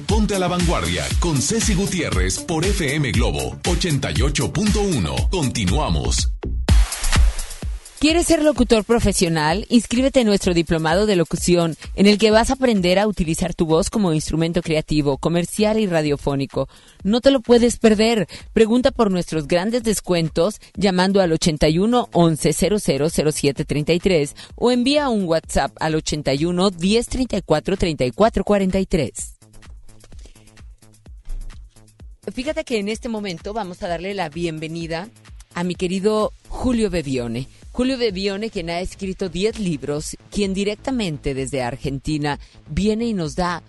[0.06, 5.30] Ponte a la Vanguardia con Ceci Gutiérrez por FM Globo 88.1.
[5.30, 6.30] Continuamos.
[7.98, 9.66] ¿Quieres ser locutor profesional?
[9.70, 13.66] Inscríbete en nuestro diplomado de locución, en el que vas a aprender a utilizar tu
[13.66, 16.68] voz como instrumento creativo, comercial y radiofónico.
[17.02, 18.28] No te lo puedes perder.
[18.52, 25.72] Pregunta por nuestros grandes descuentos llamando al 81 11 0007 33 o envía un WhatsApp
[25.80, 29.33] al 81 10 34 34 43.
[32.32, 35.08] Fíjate que en este momento vamos a darle la bienvenida
[35.52, 37.48] a mi querido Julio Bebione.
[37.70, 43.62] Julio Bebione, quien ha escrito 10 libros, quien directamente desde Argentina viene y nos da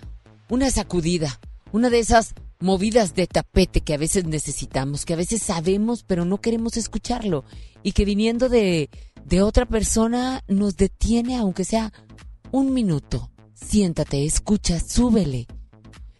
[0.48, 1.40] una sacudida,
[1.74, 6.24] una de esas movidas de tapete que a veces necesitamos, que a veces sabemos pero
[6.24, 7.44] no queremos escucharlo
[7.84, 8.90] y que viniendo de,
[9.26, 11.92] de otra persona nos detiene aunque sea
[12.52, 13.30] un minuto.
[13.54, 15.46] Siéntate, escucha, súbele.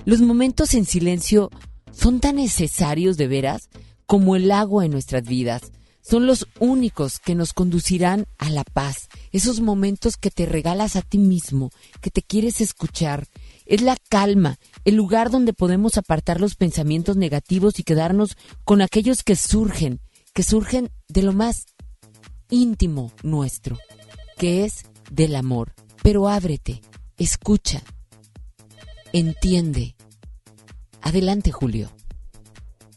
[0.04, 1.50] Los momentos en silencio
[1.96, 3.70] son tan necesarios de veras
[4.06, 5.72] como el agua en nuestras vidas.
[6.02, 9.08] Son los únicos que nos conducirán a la paz.
[9.32, 11.72] Esos momentos que te regalas a ti mismo,
[12.02, 13.28] que te quieres escuchar.
[13.66, 19.24] Es la calma, el lugar donde podemos apartar los pensamientos negativos y quedarnos con aquellos
[19.24, 20.00] que surgen,
[20.34, 21.66] que surgen de lo más
[22.52, 23.80] íntimo nuestro,
[24.38, 25.74] que es del amor.
[26.04, 26.82] Pero ábrete,
[27.18, 27.82] escucha,
[29.12, 29.95] entiende.
[31.06, 31.90] Adelante, Julio.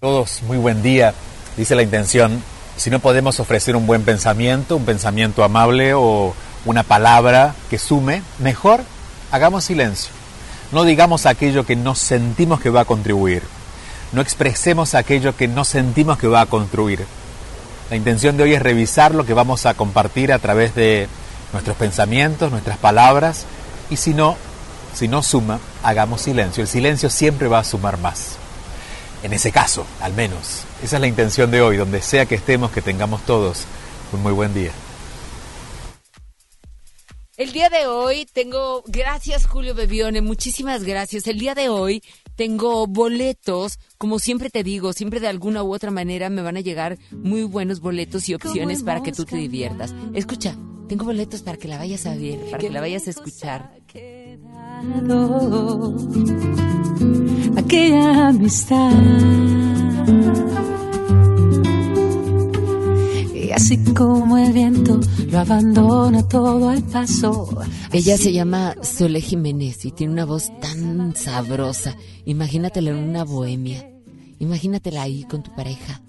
[0.00, 1.12] Todos, muy buen día.
[1.58, 2.42] Dice la intención,
[2.78, 6.34] si no podemos ofrecer un buen pensamiento, un pensamiento amable o
[6.64, 8.80] una palabra que sume, mejor
[9.30, 10.10] hagamos silencio.
[10.72, 13.42] No digamos aquello que no sentimos que va a contribuir.
[14.12, 17.04] No expresemos aquello que no sentimos que va a construir.
[17.90, 21.08] La intención de hoy es revisar lo que vamos a compartir a través de
[21.52, 23.44] nuestros pensamientos, nuestras palabras,
[23.90, 24.36] y si no,
[24.94, 26.62] si no suma, hagamos silencio.
[26.62, 28.36] El silencio siempre va a sumar más.
[29.22, 30.64] En ese caso, al menos.
[30.82, 33.64] Esa es la intención de hoy, donde sea que estemos, que tengamos todos
[34.12, 34.70] un muy buen día.
[37.36, 41.28] El día de hoy tengo, gracias Julio Bebione, muchísimas gracias.
[41.28, 42.02] El día de hoy
[42.34, 46.62] tengo boletos, como siempre te digo, siempre de alguna u otra manera me van a
[46.62, 49.94] llegar muy buenos boletos y opciones para que tú te diviertas.
[50.14, 50.56] Escucha,
[50.88, 53.70] tengo boletos para que la vayas a ver, para que la vayas a escuchar.
[57.56, 58.92] Aquella amistad.
[63.34, 65.00] Y así como el viento
[65.30, 67.48] lo abandona todo al paso.
[67.92, 71.96] Ella se llama Sole Jiménez y tiene una voz tan sabrosa.
[72.24, 73.90] Imagínatela en una bohemia.
[74.38, 76.00] Imagínatela ahí con tu pareja.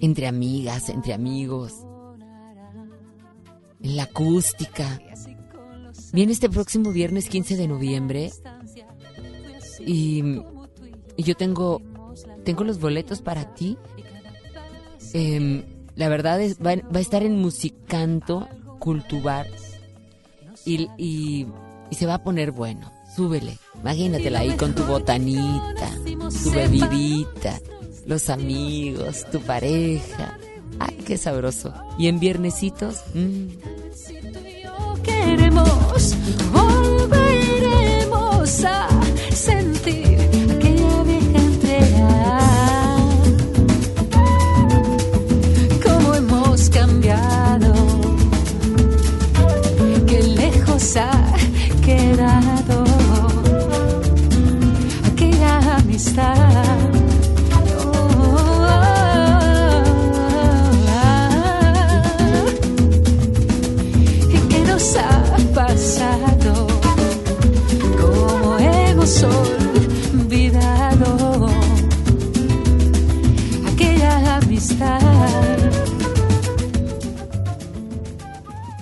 [0.00, 1.74] Entre amigas, entre amigos.
[3.80, 5.00] En la acústica.
[6.12, 8.32] Viene este próximo viernes 15 de noviembre.
[9.80, 10.22] Y,
[11.16, 11.82] yo tengo,
[12.44, 13.76] tengo los boletos para ti.
[15.12, 15.64] Em,
[15.96, 18.48] la verdad es, va, va a estar en Musicanto
[18.78, 19.46] Cultubar.
[20.64, 21.46] Y, y,
[21.90, 22.92] y se va a poner bueno.
[23.14, 23.58] Súbele.
[23.80, 25.90] Imagínatela ahí con tu botanita,
[26.44, 27.60] tu bebidita,
[28.06, 30.38] los amigos, tu pareja.
[30.78, 31.72] Ay, qué sabroso.
[31.98, 33.46] Y en viernesitos, mm,
[35.08, 36.14] Queremos,
[36.52, 38.88] volveremos a
[39.34, 40.18] sentir
[40.54, 42.08] aquella vieja entrega.
[45.84, 47.72] Cómo hemos cambiado,
[50.06, 51.12] qué lejos ha
[51.84, 52.88] quedado
[56.20, 56.47] has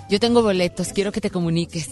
[0.09, 1.89] Yo tengo boletos, quiero que te comuniques.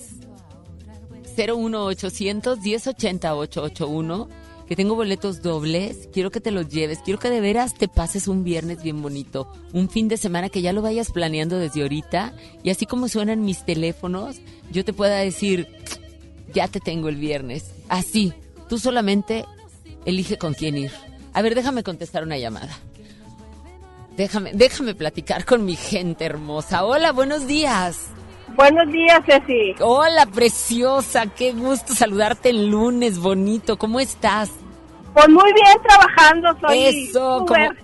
[1.36, 4.28] 01800 1080 881
[4.66, 8.28] que tengo boletos dobles, quiero que te los lleves, quiero que de veras te pases
[8.28, 12.32] un viernes bien bonito, un fin de semana que ya lo vayas planeando desde ahorita
[12.62, 14.36] y así como suenan mis teléfonos,
[14.70, 15.68] yo te pueda decir,
[16.54, 17.72] ya te tengo el viernes.
[17.88, 18.32] Así,
[18.68, 19.44] tú solamente
[20.06, 20.92] elige con quién ir.
[21.32, 22.78] A ver, déjame contestar una llamada.
[24.16, 26.84] Déjame, déjame platicar con mi gente hermosa.
[26.84, 28.08] Hola, buenos días.
[28.56, 29.74] Buenos días, Ceci.
[29.80, 31.26] Hola, preciosa.
[31.26, 33.76] Qué gusto saludarte el lunes, bonito.
[33.76, 34.50] ¿Cómo estás?
[35.12, 36.48] Pues muy bien, trabajando.
[36.60, 37.68] Soy Eso, Uber.
[37.68, 37.80] como,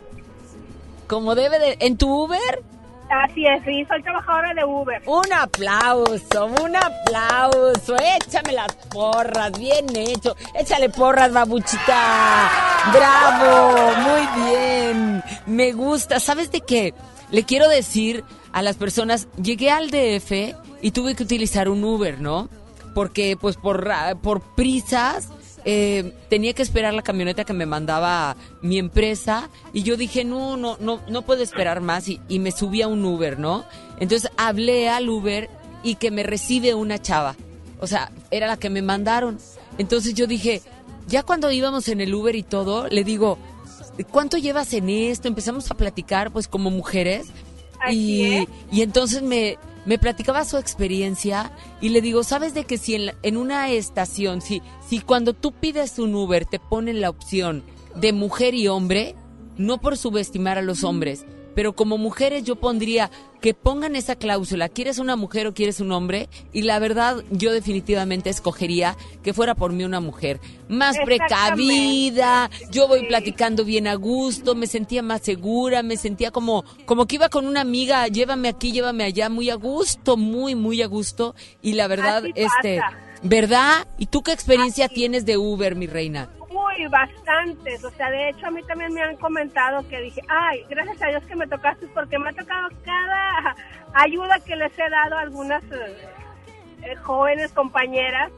[1.09, 1.77] como debe de...
[1.81, 2.63] ¿En tu Uber?
[3.11, 5.03] Así es, sí, soy trabajadora de Uber.
[5.07, 7.97] Un aplauso, un aplauso.
[7.97, 10.37] Échame las porras, bien hecho.
[10.55, 12.51] Échale porras, babuchita.
[12.93, 15.25] Bravo, muy bien.
[15.47, 16.21] Me gusta.
[16.21, 16.95] ¿Sabes de qué?
[17.33, 22.21] Le quiero decir a las personas, llegué al DF y tuve que utilizar un Uber,
[22.21, 22.49] ¿no?
[22.95, 23.89] Porque pues por,
[24.23, 25.29] por prisas
[25.65, 30.57] eh, tenía que esperar la camioneta que me mandaba mi empresa y yo dije, no,
[30.57, 33.65] no, no, no puedo esperar más y, y me subí a un Uber, ¿no?
[33.99, 35.51] Entonces hablé al Uber
[35.83, 37.37] y que me recibe una chava.
[37.81, 39.39] O sea, era la que me mandaron.
[39.79, 40.63] Entonces yo dije,
[41.09, 43.39] ya cuando íbamos en el Uber y todo, le digo,
[44.11, 45.29] ¿cuánto llevas en esto?
[45.29, 47.29] Empezamos a platicar pues como mujeres
[47.89, 49.57] y, y entonces me,
[49.87, 51.51] me platicaba su experiencia
[51.81, 55.33] y le digo, ¿sabes de que si en, la- en una estación, si, si cuando
[55.33, 57.63] tú pides un Uber te ponen la opción
[57.95, 59.15] de mujer y hombre,
[59.57, 61.25] no por subestimar a los hombres,
[61.55, 65.93] pero como mujeres yo pondría que pongan esa cláusula, ¿quieres una mujer o quieres un
[65.93, 66.29] hombre?
[66.53, 72.87] Y la verdad yo definitivamente escogería que fuera por mí una mujer, más precavida, yo
[72.87, 77.29] voy platicando bien a gusto, me sentía más segura, me sentía como como que iba
[77.29, 81.73] con una amiga, llévame aquí, llévame allá, muy a gusto, muy muy a gusto y
[81.73, 82.99] la verdad Así este, pasa.
[83.23, 83.87] ¿verdad?
[83.99, 86.31] ¿Y tú qué experiencia tienes de Uber, mi reina?
[86.89, 87.85] Bastantes.
[87.85, 91.09] O sea, de hecho, a mí también me han comentado que dije, ay, gracias a
[91.09, 93.57] Dios que me tocaste porque me ha tocado cada
[93.95, 95.97] ayuda que les he dado a algunas eh,
[96.83, 98.31] eh, jóvenes compañeras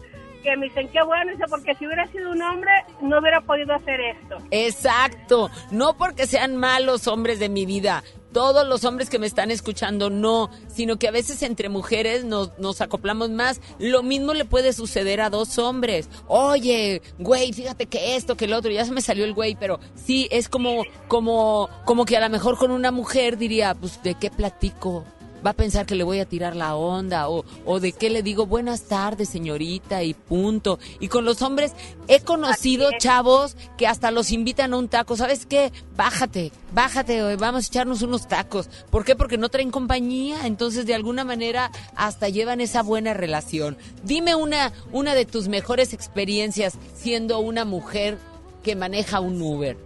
[0.43, 4.01] que me dicen, qué bueno, porque si hubiera sido un hombre, no hubiera podido hacer
[4.01, 4.39] esto.
[4.51, 8.03] Exacto, no porque sean malos hombres de mi vida,
[8.33, 12.59] todos los hombres que me están escuchando no, sino que a veces entre mujeres nos,
[12.59, 13.61] nos acoplamos más.
[13.79, 16.09] Lo mismo le puede suceder a dos hombres.
[16.27, 19.79] Oye, güey, fíjate que esto, que el otro, ya se me salió el güey, pero
[19.95, 24.15] sí, es como, como, como que a lo mejor con una mujer diría, pues, ¿de
[24.15, 25.05] qué platico?
[25.45, 28.23] Va a pensar que le voy a tirar la onda o, o de qué le
[28.23, 30.79] digo buenas tardes señorita y punto.
[31.01, 31.73] Y con los hombres
[32.09, 35.17] he conocido chavos que hasta los invitan a un taco.
[35.17, 35.73] ¿Sabes qué?
[35.97, 38.69] Bájate, bájate, vamos a echarnos unos tacos.
[38.91, 39.17] ¿Por qué?
[39.17, 40.47] Porque no traen compañía.
[40.47, 43.77] Entonces de alguna manera hasta llevan esa buena relación.
[44.05, 48.19] Dime una, una de tus mejores experiencias siendo una mujer
[48.63, 49.77] que maneja un Uber.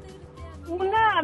[0.69, 1.23] Una,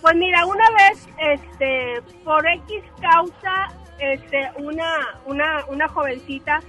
[0.00, 4.96] pues mira, una vez, este, por X causa, este, una,
[5.26, 6.60] una, una jovencita,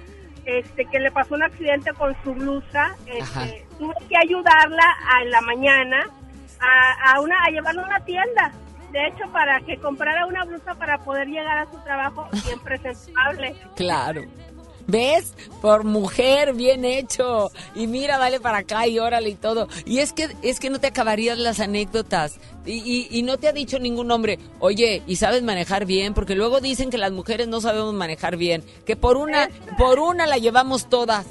[0.45, 5.31] este, que le pasó un accidente con su blusa, este, tuve que ayudarla a, en
[5.31, 6.05] la mañana
[6.59, 8.51] a, a una, a llevarla a una tienda.
[8.91, 13.55] De hecho, para que comprara una blusa para poder llegar a su trabajo bien presentable.
[13.75, 14.23] Claro.
[14.87, 15.33] ¿Ves?
[15.61, 17.51] Por mujer, bien hecho.
[17.75, 19.67] Y mira, dale para acá y órale y todo.
[19.85, 22.39] Y es que, es que no te acabarías las anécdotas.
[22.65, 26.13] Y, y, y no te ha dicho ningún hombre, oye, ¿y sabes manejar bien?
[26.13, 28.63] Porque luego dicen que las mujeres no sabemos manejar bien.
[28.85, 31.25] Que por una, por una la llevamos todas.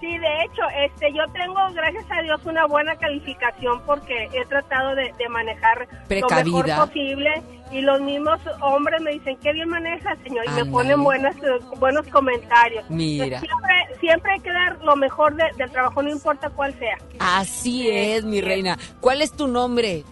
[0.00, 4.94] Sí, de hecho, este, yo tengo, gracias a Dios, una buena calificación porque he tratado
[4.94, 5.86] de, de manejar
[6.22, 10.64] lo mejor posible y los mismos hombres me dicen, qué bien maneja, señor, y me
[10.72, 12.84] ponen buenas, eh, buenos comentarios.
[12.88, 13.40] Mira.
[13.40, 16.96] Siempre, siempre hay que dar lo mejor de- del trabajo, no importa cuál sea.
[17.18, 18.78] Así es, mi reina.
[19.00, 20.04] ¿Cuál es tu nombre?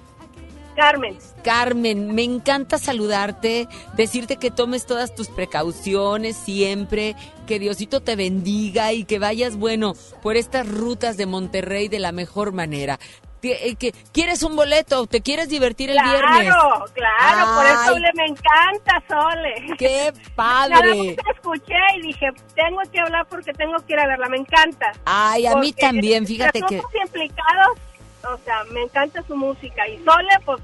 [0.79, 1.19] Carmen.
[1.43, 7.17] Carmen, me encanta saludarte, decirte que tomes todas tus precauciones siempre,
[7.47, 12.13] que Diosito te bendiga y que vayas, bueno, por estas rutas de Monterrey de la
[12.13, 12.99] mejor manera.
[13.43, 15.07] Que, eh, que- ¿Quieres un boleto?
[15.07, 16.55] ¿Te quieres divertir el claro, viernes?
[16.93, 18.01] claro, por eso Ay.
[18.03, 19.77] le me encanta, Sole.
[19.79, 20.75] ¡Qué padre!
[20.75, 22.27] Nada más te escuché y dije,
[22.57, 24.91] tengo que hablar porque tengo que ir a verla, me encanta.
[25.05, 26.83] Ay, a mí también, fíjate que...
[27.05, 27.79] implicados,
[28.25, 30.61] o sea, me encanta su música y Sole, pues,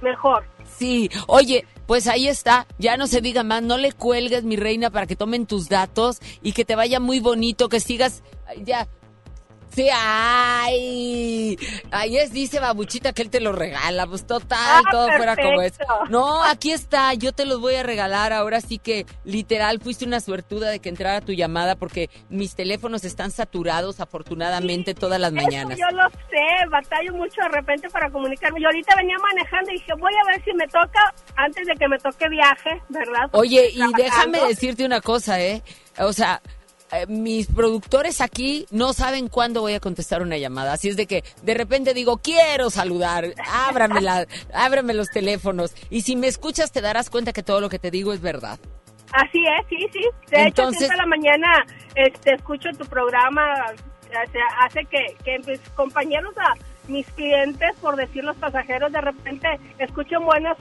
[0.00, 0.44] mejor.
[0.76, 4.90] Sí, oye, pues ahí está, ya no se diga más, no le cuelgues, mi reina,
[4.90, 8.22] para que tomen tus datos y que te vaya muy bonito, que sigas,
[8.64, 8.88] ya,
[9.74, 11.58] Sí, ay.
[11.90, 14.06] Ahí es, dice Babuchita que él te lo regala.
[14.06, 15.72] Pues total, Ah, todo fuera como es.
[16.10, 18.32] No, aquí está, yo te los voy a regalar.
[18.32, 23.04] Ahora sí que literal fuiste una suertuda de que entrara tu llamada porque mis teléfonos
[23.04, 25.78] están saturados afortunadamente todas las mañanas.
[25.78, 28.60] Eso yo lo sé, batallo mucho de repente para comunicarme.
[28.60, 31.88] Yo ahorita venía manejando y dije, voy a ver si me toca antes de que
[31.88, 33.28] me toque viaje, ¿verdad?
[33.30, 35.62] Porque Oye, y déjame decirte una cosa, ¿eh?
[35.98, 36.40] O sea,
[36.92, 40.74] eh, mis productores aquí no saben cuándo voy a contestar una llamada.
[40.74, 45.74] Así es de que de repente digo, quiero saludar, ábrame, la, ábrame los teléfonos.
[45.90, 48.58] Y si me escuchas te darás cuenta que todo lo que te digo es verdad.
[49.12, 50.00] Así es, sí, sí.
[50.30, 51.48] De Entonces- hecho, siempre a la mañana
[51.94, 53.42] este, escucho tu programa,
[54.60, 56.54] hace que, que mis compañeros, a
[56.88, 60.56] mis clientes, por decir los pasajeros, de repente escuchen buenas,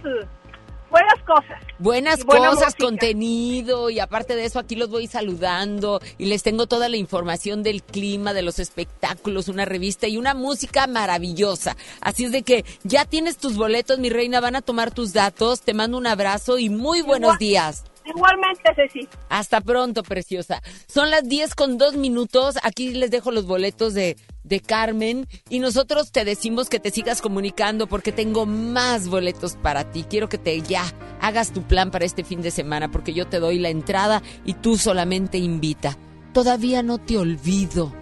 [0.91, 1.59] buenas cosas.
[1.79, 2.83] Buenas cosas, música.
[2.85, 7.63] contenido y aparte de eso aquí los voy saludando y les tengo toda la información
[7.63, 11.75] del clima, de los espectáculos, una revista y una música maravillosa.
[12.01, 15.61] Así es de que ya tienes tus boletos, mi reina, van a tomar tus datos,
[15.61, 17.83] te mando un abrazo y muy buenos Igual- días.
[18.06, 19.08] Igualmente, Ceci.
[19.30, 20.62] Hasta pronto, preciosa.
[20.88, 22.58] Son las 10 con dos minutos.
[22.64, 25.28] Aquí les dejo los boletos de, de Carmen.
[25.49, 30.06] Y nosotros te decimos que te sigas comunicando porque tengo más boletos para ti.
[30.10, 30.84] Quiero que te ya
[31.22, 34.56] hagas tu plan para este fin de semana porque yo te doy la entrada y
[34.56, 35.97] tú solamente invita.
[36.34, 37.93] Todavía no te olvido.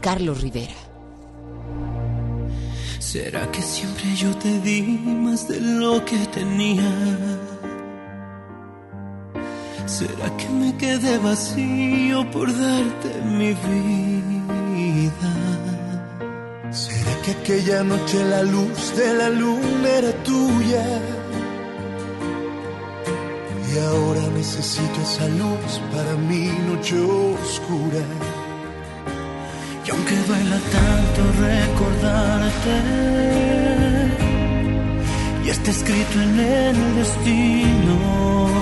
[0.00, 0.74] Carlos Rivera.
[3.00, 7.57] ¿Será que siempre yo te di más de lo que tenía?
[9.88, 15.32] ¿Será que me quedé vacío por darte mi vida?
[16.70, 20.84] ¿Será que aquella noche la luz de la luna era tuya?
[23.72, 28.04] Y ahora necesito esa luz para mi noche oscura.
[29.86, 32.76] Y aunque duela tanto recordarte,
[35.46, 38.57] y está escrito en el destino,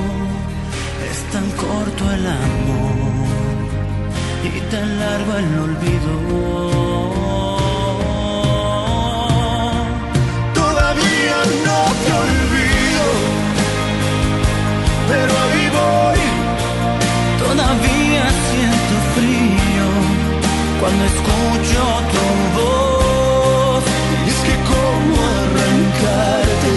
[1.17, 3.27] es tan corto el amor
[4.45, 6.13] y tan largo el olvido.
[10.61, 13.07] Todavía no te olvido,
[15.11, 16.23] pero ahí voy.
[17.45, 19.89] Todavía siento frío
[20.81, 21.81] cuando escucho
[22.13, 22.27] tu
[22.59, 23.85] voz.
[24.27, 26.75] Y es que cómo arrancarte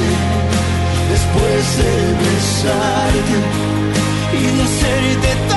[1.14, 3.69] después de besarte
[4.70, 5.49] y de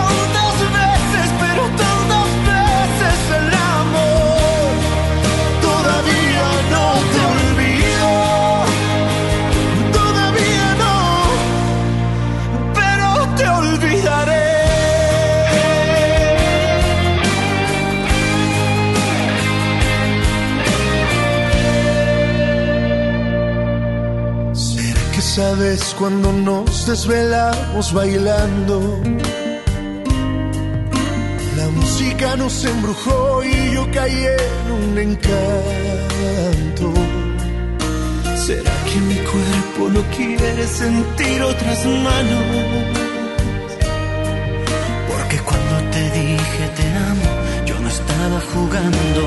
[25.62, 29.00] sabes cuando nos desvelamos bailando?
[31.56, 36.86] La música nos embrujó y yo caí en un encanto.
[38.36, 42.44] ¿Será que mi cuerpo no quiere sentir otras manos?
[45.10, 47.28] Porque cuando te dije te amo,
[47.66, 49.22] yo no estaba jugando.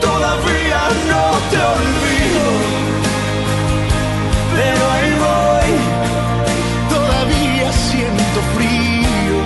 [0.00, 0.80] Todavía
[1.10, 2.81] no te olvido,
[4.56, 5.70] pero ahí voy.
[6.94, 9.36] Todavía siento frío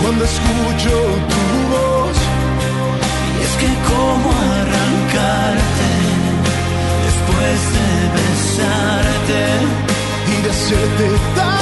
[0.00, 0.92] cuando escucho
[1.32, 2.18] tu voz.
[3.38, 4.28] Y es que cómo
[4.60, 5.90] arrancarte
[7.06, 9.42] después de besarte
[10.32, 11.06] y de hacerte
[11.36, 11.61] tantas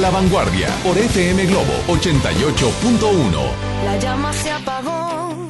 [0.00, 3.84] la vanguardia por FM Globo 88.1.
[3.84, 5.48] La llama se apagó.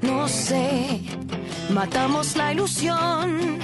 [0.00, 1.00] No sé
[1.70, 3.58] matamos la ilusión.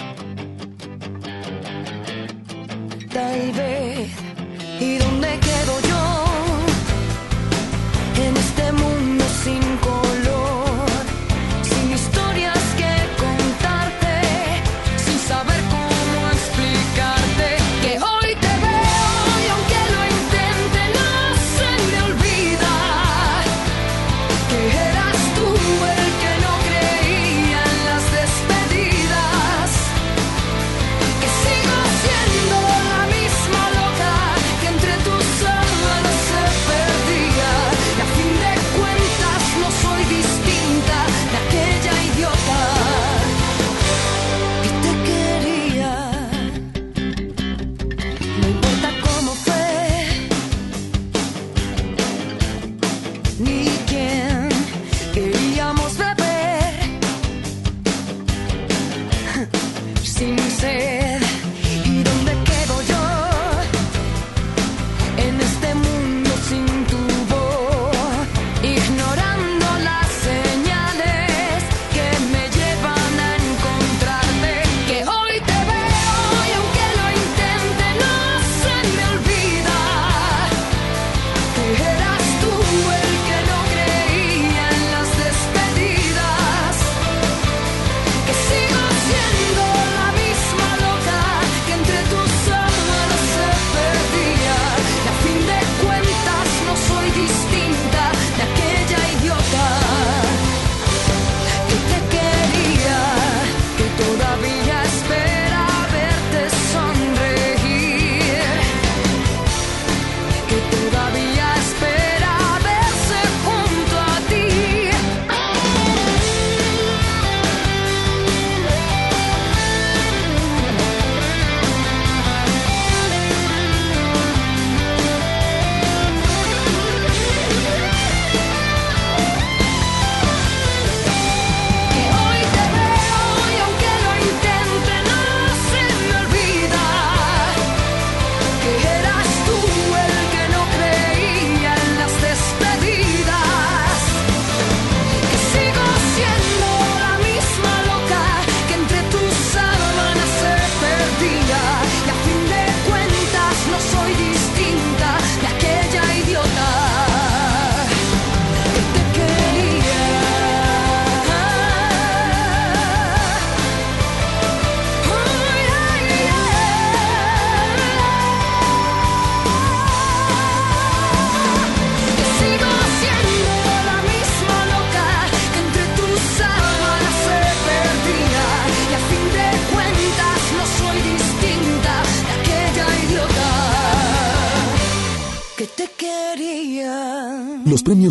[3.12, 4.10] Tal vez,
[4.80, 6.04] ¿y dónde quedo yo?
[8.24, 9.76] En este mundo sin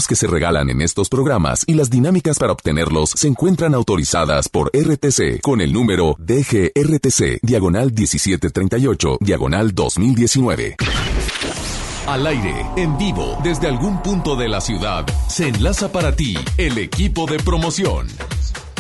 [0.08, 4.72] que se regalan en estos programas y las dinámicas para obtenerlos se encuentran autorizadas por
[4.74, 10.76] RTC con el número DGRTC, diagonal 1738, diagonal 2019.
[12.08, 16.78] Al aire, en vivo, desde algún punto de la ciudad, se enlaza para ti el
[16.78, 18.08] equipo de promoción.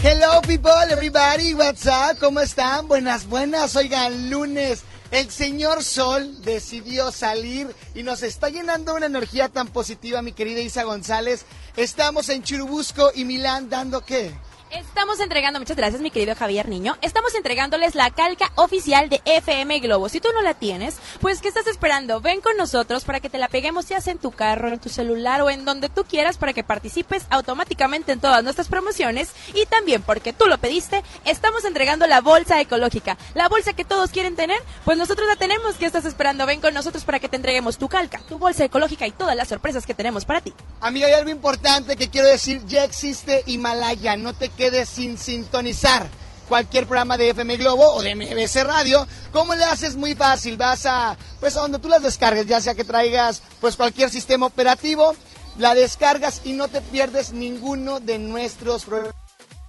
[0.03, 2.19] Hello people, everybody, what's up?
[2.19, 2.89] ¿Cómo están?
[2.89, 3.77] Buenas, buenas.
[3.77, 4.83] Oigan, lunes.
[5.13, 10.59] El señor Sol decidió salir y nos está llenando una energía tan positiva, mi querida
[10.59, 11.45] Isa González.
[11.77, 14.31] Estamos en Churubusco y Milán dando qué?
[14.73, 19.79] Estamos entregando, muchas gracias mi querido Javier Niño, estamos entregándoles la calca oficial de FM
[19.81, 20.09] Globo.
[20.09, 22.21] Si tú no la tienes, pues ¿qué estás esperando?
[22.21, 24.89] Ven con nosotros para que te la peguemos ya sea en tu carro, en tu
[24.89, 29.67] celular o en donde tú quieras para que participes automáticamente en todas nuestras promociones y
[29.67, 33.15] también porque tú lo pediste, estamos entregando la bolsa ecológica.
[33.35, 35.75] La bolsa que todos quieren tener, pues nosotros la tenemos.
[35.75, 36.47] ¿Qué estás esperando?
[36.47, 39.49] Ven con nosotros para que te entreguemos tu calca, tu bolsa ecológica y todas las
[39.49, 40.51] sorpresas que tenemos para ti.
[40.81, 42.61] Amiga, hay algo importante que quiero decir.
[42.65, 44.17] Ya existe Himalaya.
[44.17, 46.07] No te quedes sin sintonizar
[46.47, 49.07] cualquier programa de FM Globo o de MBC Radio.
[49.31, 49.95] ¿Cómo le haces?
[49.95, 50.57] Muy fácil.
[50.57, 54.45] Vas a, pues, a donde tú las descargues, ya sea que traigas, pues, cualquier sistema
[54.45, 55.15] operativo.
[55.57, 59.15] La descargas y no te pierdes ninguno de nuestros programas.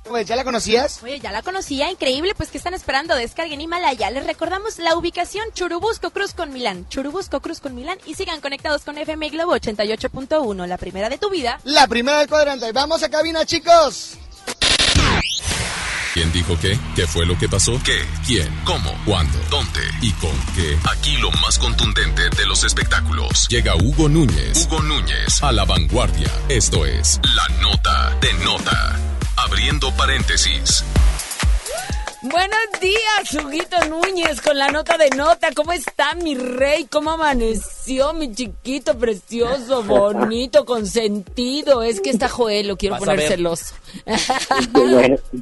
[0.04, 1.02] Pues, ¿Ya la conocías?
[1.02, 4.10] Oye, ya la conocía, increíble, pues que están esperando, descarguen Himalaya.
[4.10, 8.82] Les recordamos la ubicación Churubusco Cruz con Milán, Churubusco Cruz con Milán y sigan conectados
[8.82, 11.58] con FM Globo 88.1, la primera de tu vida.
[11.64, 12.70] La primera del cuadrante.
[12.72, 14.18] Vamos a cabina, chicos.
[16.14, 16.78] ¿Quién dijo qué?
[16.94, 17.72] ¿Qué fue lo que pasó?
[17.82, 17.98] ¿Qué?
[18.24, 18.48] ¿Quién?
[18.64, 18.96] ¿Cómo?
[19.04, 19.36] ¿Cuándo?
[19.50, 19.80] ¿Dónde?
[20.00, 20.78] ¿Y con qué?
[20.88, 23.48] Aquí lo más contundente de los espectáculos.
[23.48, 24.64] Llega Hugo Núñez.
[24.64, 26.30] Hugo Núñez a la vanguardia.
[26.48, 28.96] Esto es La Nota de Nota.
[29.38, 30.84] Abriendo paréntesis.
[32.24, 35.48] Buenos días, Huguito Núñez, con la nota de nota.
[35.54, 36.86] ¿Cómo está mi rey?
[36.90, 41.82] ¿Cómo amaneció mi chiquito precioso, bonito, consentido?
[41.82, 43.74] Es que está Joel, lo quiero Vas poner celoso.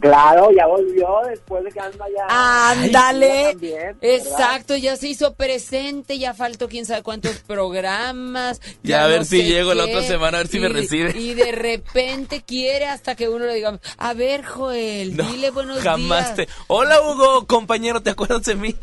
[0.01, 2.27] Claro, ya volvió después de que anda ya.
[2.73, 3.57] Ándale.
[4.01, 8.61] Exacto, ya se hizo presente, ya faltó quién sabe cuántos programas.
[8.83, 11.17] Ya, a ver no si llego la otra semana, a ver si me recibe.
[11.17, 15.79] Y de repente quiere hasta que uno le diga, a ver, Joel, No, dile buenos
[15.79, 16.49] Jamás días.
[16.49, 16.72] te.
[16.75, 18.75] Hola, Hugo, compañero, ¿te acuerdas de mí?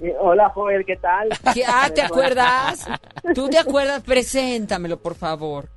[0.00, 1.28] Eh, Hola, Joel, ¿qué tal?
[1.52, 2.86] ¿Qué- ah, ¿te acuerdas?
[3.34, 4.02] ¿Tú te acuerdas?
[4.02, 5.68] Preséntamelo, por favor.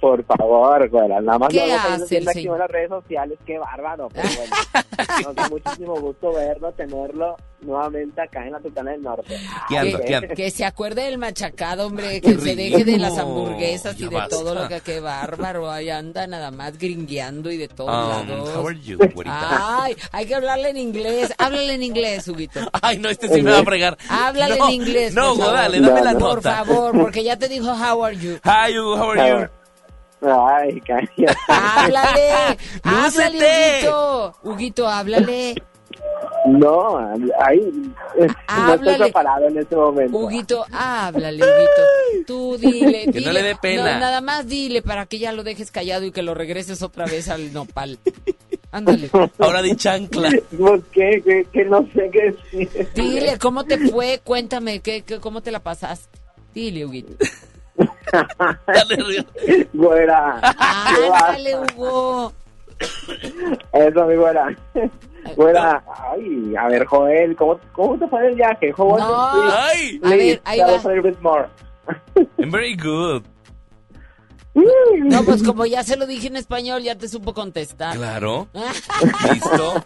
[0.00, 3.38] Por favor, Joel, nada más ¿Qué no lo estoy hace el en las redes sociales,
[3.46, 4.56] qué bárbaro, pero bueno.
[5.24, 9.36] Nos da muchísimo gusto verlo, tenerlo nuevamente acá en la Sultana del Norte.
[9.68, 10.28] ¿Qué anda, Ay, qué?
[10.34, 14.16] Que se acuerde del machacado, hombre, que se deje de las hamburguesas y Ya de
[14.16, 14.36] basta.
[14.36, 15.70] todo lo que qué bárbaro.
[15.70, 18.50] Ahí anda nada más gringueando y de todos Um, lados.
[18.54, 18.98] how are you?
[19.26, 21.32] Ay, hay que hablarle en inglés.
[21.38, 22.60] Háblale en inglés, Huguito.
[22.82, 23.96] Ay, no, este sí me va a fregar.
[24.08, 25.14] Háblale No, en inglés.
[25.14, 25.54] No, por favor.
[25.54, 26.64] dale, dame la Por nota.
[26.64, 28.38] favor, porque ya te dijo how are you.
[28.44, 29.48] Hi, Hugo, how are you?
[30.22, 31.26] Ay, cállate.
[31.48, 33.80] Háblale, háblale.
[33.80, 34.34] Huguito.
[34.42, 35.54] Huguito, háblale.
[36.46, 36.96] No,
[37.40, 37.58] ahí
[38.16, 38.98] no estoy Háblale.
[39.04, 40.16] preparado en este momento.
[40.16, 41.82] Huguito, háblale, Huguito.
[42.26, 43.32] Tú dile, Que no dile.
[43.32, 43.94] le dé pena.
[43.94, 47.04] No, nada más dile para que ya lo dejes callado y que lo regreses otra
[47.06, 47.98] vez al nopal.
[48.70, 49.10] Ándale.
[49.38, 50.30] Ahora di chancla.
[50.58, 51.20] ¿Por qué?
[51.24, 52.32] ¿Qué, qué no sé qué
[52.62, 52.88] decir?
[52.94, 54.20] Dile, ¿cómo te fue?
[54.22, 56.16] Cuéntame, ¿qué, qué, ¿cómo te la pasaste?
[56.54, 57.12] Dile, Huguito.
[58.66, 59.24] Dale, Río.
[59.72, 60.40] Güera.
[60.58, 62.32] Ándale, Hugo.
[63.72, 64.56] Eso, mi güera.
[65.34, 65.82] Güera,
[66.12, 68.70] ay, a ver, Joel, ¿cómo, cómo te fue el viaje?
[68.72, 69.30] Joel, No.
[69.32, 70.00] please, Ay.
[70.02, 70.66] A ver, please, ahí va.
[70.98, 71.48] a bit more.
[72.38, 73.22] I'm very good.
[74.54, 77.96] No, pues como ya se lo dije en español, ya te supo contestar.
[77.96, 78.48] Claro.
[79.32, 79.84] Listo.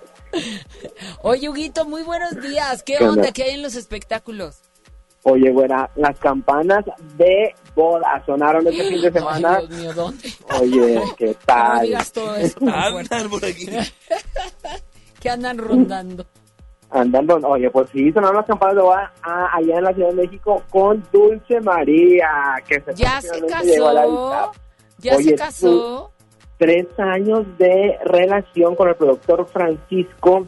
[1.22, 2.82] Oye, Huguito, muy buenos días.
[2.84, 3.22] ¿Qué ¿Qué onda?
[3.22, 3.32] onda?
[3.32, 4.60] ¿Qué hay en los espectáculos?
[5.24, 6.84] Oye, güera, las campanas
[7.16, 9.56] de boda sonaron este fin de semana.
[9.58, 10.28] Ay, Dios mío, ¿dónde?
[10.60, 11.80] Oye, ¿qué No tal?
[11.86, 12.58] digas todo eso.
[12.60, 13.66] Andan por aquí.
[15.20, 16.24] Que andan rondando.
[16.90, 20.14] Andando, oye, pues sí, sonaron las campanas de boda ah, allá en la Ciudad de
[20.14, 22.28] México con Dulce María,
[22.66, 24.10] que se ¿Ya se finalmente llegó a la casó?
[24.50, 24.60] vista.
[24.98, 26.10] ¿Ya Oye, se casó?
[26.56, 30.46] tres años de relación con el productor Francisco,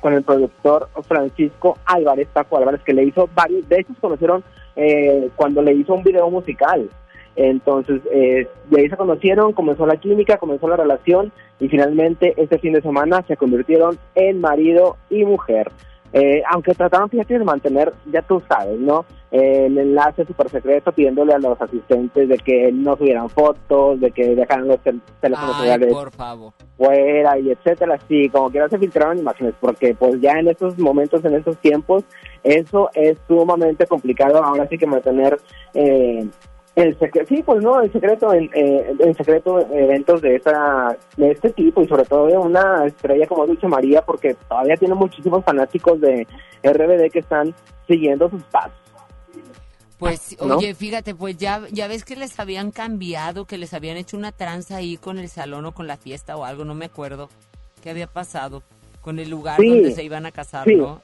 [0.00, 4.44] con el productor Francisco Álvarez, Paco Álvarez, que le hizo varios, de hecho se conocieron
[4.76, 6.88] eh, cuando le hizo un video musical.
[7.34, 12.58] Entonces, eh, de ahí se conocieron, comenzó la química, comenzó la relación y finalmente este
[12.58, 15.70] fin de semana se convirtieron en marido y mujer.
[16.18, 19.04] Eh, aunque trataron, fíjate, de mantener, ya tú sabes, ¿no?
[19.30, 24.10] Eh, el enlace súper secreto pidiéndole a los asistentes de que no subieran fotos, de
[24.12, 25.92] que dejaran los tel- teléfonos celulares
[26.78, 31.22] fuera y etcétera, sí, como quiera se filtraron imágenes, porque pues ya en estos momentos,
[31.26, 32.04] en estos tiempos,
[32.44, 35.38] eso es sumamente complicado, ahora sí que mantener
[35.74, 36.26] eh,
[36.76, 41.30] el secreto, sí, pues no, el secreto, en, eh, en secreto eventos de esta de
[41.30, 45.42] este tipo y sobre todo de una estrella como Dulce María, porque todavía tiene muchísimos
[45.42, 46.26] fanáticos de
[46.62, 47.54] RBD que están
[47.88, 48.78] siguiendo sus pasos.
[49.98, 50.58] Pues, ¿No?
[50.58, 54.30] oye, fíjate, pues ya, ya ves que les habían cambiado, que les habían hecho una
[54.30, 57.30] tranza ahí con el salón o con la fiesta o algo, no me acuerdo
[57.82, 58.62] qué había pasado
[59.00, 60.76] con el lugar Sí, donde se iban a casar, sí.
[60.76, 61.00] ¿no?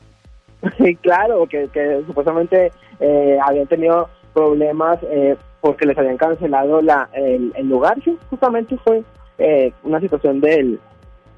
[0.77, 2.71] Sí, claro, que, que supuestamente
[3.01, 7.97] eh, habían tenido problemas eh, porque les habían cancelado la, el, el lugar.
[8.05, 9.03] Sí, justamente fue
[9.39, 10.79] eh, una situación del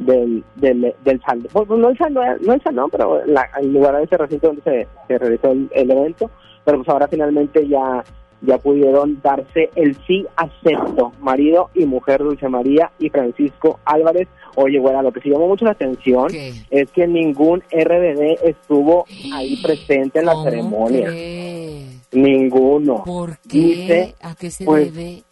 [0.00, 1.20] del del, del
[1.52, 4.62] Bueno, no el salón, no el salón, pero la- el lugar de ese recinto donde
[4.62, 6.28] se, se realizó el, el evento,
[6.64, 8.02] pero pues ahora finalmente ya
[8.40, 14.28] ya pudieron darse el sí acepto, marido y mujer Dulce María y Francisco Álvarez.
[14.56, 16.26] Oye, bueno, lo que sí llamó mucho la atención
[16.70, 21.06] es que ningún RBD estuvo ahí presente en la ¿Cómo ceremonia.
[21.06, 21.83] crees?
[22.14, 23.02] Ninguno.
[23.04, 23.58] ¿Por qué?
[23.58, 25.22] Dice, ¿A qué se pues, debe?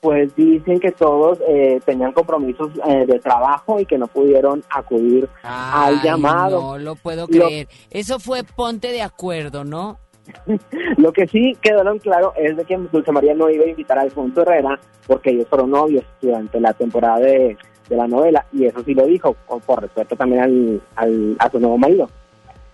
[0.00, 5.28] Pues dicen que todos eh, tenían compromisos eh, de trabajo y que no pudieron acudir
[5.42, 6.60] al llamado.
[6.60, 7.68] No lo puedo Lo- creer.
[7.90, 9.98] Eso fue ponte de acuerdo, ¿no?
[10.96, 14.02] Lo que sí quedaron claro es de que Dulce María no iba a invitar a
[14.02, 17.56] Alfonso Herrera porque ellos fueron novios durante la temporada de,
[17.88, 21.50] de la novela y eso sí lo dijo por, por respeto también al, al- a
[21.50, 22.08] su nuevo marido.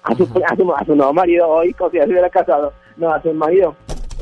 [0.02, 2.72] A su, a, su, a su nuevo marido hoy, como si ya se hubiera casado,
[2.97, 3.74] no, a su marido.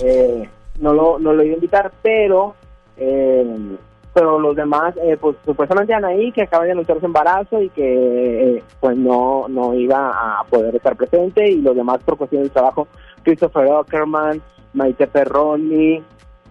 [0.02, 0.48] Eh,
[0.80, 2.54] no, lo, no lo iba a invitar, pero
[2.96, 3.76] eh,
[4.12, 8.56] pero los demás, eh, pues supuestamente Anaí, que acaba de anunciar su embarazo y que
[8.56, 12.54] eh, pues no, no iba a poder estar presente, y los demás por cuestiones de
[12.54, 12.86] trabajo,
[13.24, 14.40] Christopher Ockerman,
[14.72, 16.00] Maite Perroni,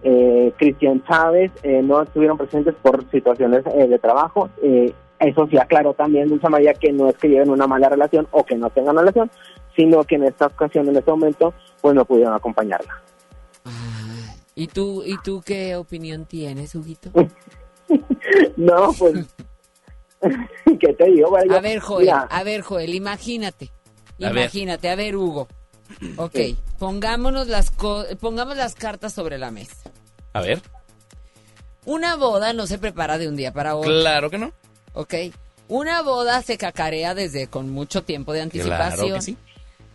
[0.02, 4.50] eh, Cristian Chávez, eh, no estuvieron presentes por situaciones eh, de trabajo.
[4.62, 8.26] Eh, Eso sí aclaró también Dulce María que no es que lleven una mala relación
[8.32, 9.30] o que no tengan relación,
[9.76, 13.00] sino que en esta ocasión, en este momento, pues no pudieron acompañarla.
[14.54, 17.10] ¿Y tú, ¿Y tú qué opinión tienes, Huguito?
[18.56, 19.26] No, pues,
[20.80, 21.28] ¿qué te digo?
[21.30, 23.70] Bueno, yo- A ver, Joel, mira, a ver, Joel, imagínate.
[24.22, 24.44] A ver.
[24.44, 25.46] Imagínate, a ver, Hugo.
[26.16, 26.58] Ok, Sí.
[26.78, 29.76] pongámonos las, co- pongamos las cartas sobre la mesa.
[30.32, 30.62] A ver.
[31.84, 33.90] Una boda no se prepara de un día para otro.
[33.90, 34.52] Claro que no.
[34.94, 35.14] Ok.
[35.68, 38.94] Una boda se cacarea desde con mucho tiempo de anticipación.
[39.06, 39.36] Claro que sí.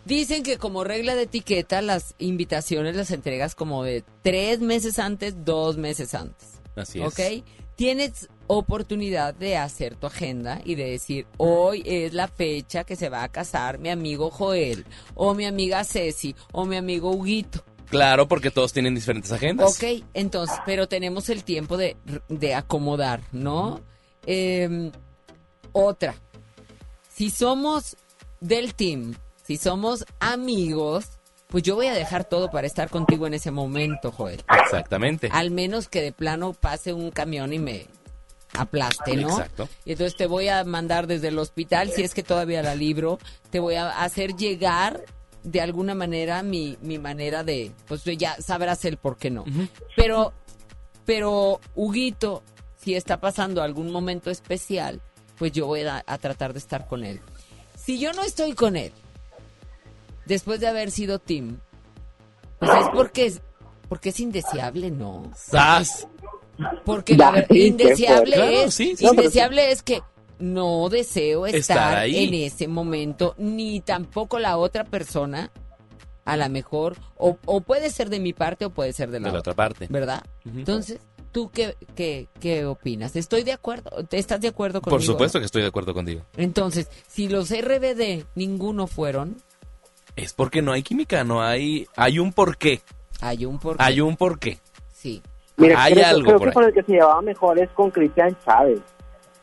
[0.04, 5.44] Dicen que como regla de etiqueta las invitaciones las entregas como de tres meses antes,
[5.44, 6.60] dos meses antes.
[6.76, 7.06] Así es.
[7.06, 7.44] ¿Ok?
[7.76, 13.08] Tienes oportunidad de hacer tu agenda y de decir, hoy es la fecha que se
[13.08, 17.64] va a casar mi amigo Joel, o mi amiga Ceci, o mi amigo Huguito.
[17.88, 19.76] Claro, porque todos tienen diferentes agendas.
[19.76, 21.96] Ok, entonces, pero tenemos el tiempo de,
[22.28, 23.80] de acomodar, ¿no?
[24.26, 24.90] Eh,
[25.72, 26.14] otra,
[27.14, 27.96] si somos
[28.40, 29.14] del team,
[29.50, 31.06] si somos amigos,
[31.48, 34.44] pues yo voy a dejar todo para estar contigo en ese momento, Joel.
[34.62, 35.28] Exactamente.
[35.32, 37.88] Al menos que de plano pase un camión y me
[38.56, 39.28] aplaste, ¿no?
[39.28, 39.68] Exacto.
[39.84, 43.18] Y entonces te voy a mandar desde el hospital, si es que todavía la libro,
[43.50, 45.04] te voy a hacer llegar
[45.42, 49.44] de alguna manera mi, mi manera de, pues ya sabrás el por qué no.
[49.96, 50.32] Pero,
[51.04, 52.44] pero Huguito,
[52.80, 55.00] si está pasando algún momento especial,
[55.40, 57.20] pues yo voy a, a tratar de estar con él.
[57.74, 58.92] Si yo no estoy con él,
[60.30, 61.58] después de haber sido team,
[62.58, 63.42] pues es porque es,
[63.88, 65.30] porque es indeseable, ¿no?
[65.36, 66.06] ¡Sas!
[66.84, 68.36] Porque la ver- Sí, qué indeseable.
[68.36, 70.00] Claro, es, sí, sí, indeseable es que
[70.38, 72.24] no deseo estar, Estar ahí.
[72.28, 75.50] en ese momento, ni tampoco la otra persona,
[76.24, 79.28] a lo mejor, o, o puede ser de mi parte o puede ser de la,
[79.28, 79.86] De la otra parte.
[79.90, 80.22] ¿verdad?
[80.44, 81.00] Entonces,
[81.32, 83.16] ¿tú qué, qué, qué opinas?
[83.16, 83.90] ¿Estoy de acuerdo?
[84.12, 84.96] ¿Estás de acuerdo conmigo?
[84.98, 86.22] Por supuesto que estoy de acuerdo contigo.
[86.36, 89.36] Entonces, si los RBD ninguno fueron,
[90.16, 91.86] Es porque no hay química, no hay...
[91.96, 92.80] Hay un porqué.
[93.20, 93.82] hay un porqué.
[93.82, 94.58] Hay un porqué.
[94.92, 95.22] Sí.
[95.56, 96.54] Mira, hay creo, algo creo por que ahí.
[96.54, 98.80] con el que se llevaba mejor es con Cristian Chávez.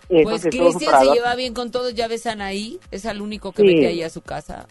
[0.09, 3.61] Eso Pues Cristian se lleva bien con todos, ya ves Anaí, es el único que
[3.61, 3.67] Sí.
[3.67, 4.65] vete ahí a su casa.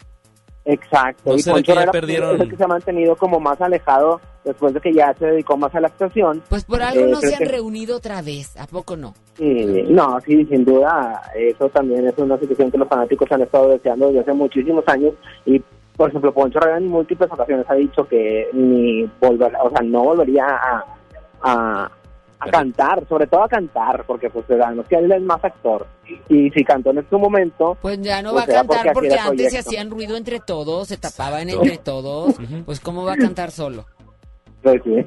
[0.64, 1.30] Exacto.
[1.30, 2.34] ¿No y Poncho que perdieron?
[2.34, 5.56] es el que se ha mantenido como más alejado después de que ya se dedicó
[5.56, 6.42] más a la actuación.
[6.48, 9.14] Pues por algo Eh, no se han que- reunido otra vez, ¿a poco no?
[9.36, 13.68] Sí, no, sí, sin duda, eso también es una situación que los fanáticos han estado
[13.68, 15.12] deseando desde hace muchísimos años
[15.44, 15.62] y,
[15.96, 20.02] por ejemplo, Poncho Herrera en múltiples ocasiones ha dicho que ni volver, o sea, no
[20.04, 20.84] volvería a,
[21.42, 21.90] a,
[22.38, 25.86] a cantar, sobre todo a cantar, porque pues sabemos que él es más actor
[26.28, 29.50] y si cantó en este momento, Pues ya no Pues va a cantar porque antes
[29.52, 31.62] se hacían ruido entre todos, se tapaban Exacto.
[31.64, 32.34] entre todos.
[32.66, 33.86] Pues ¿cómo va a cantar solo?
[34.62, 35.06] pues sí.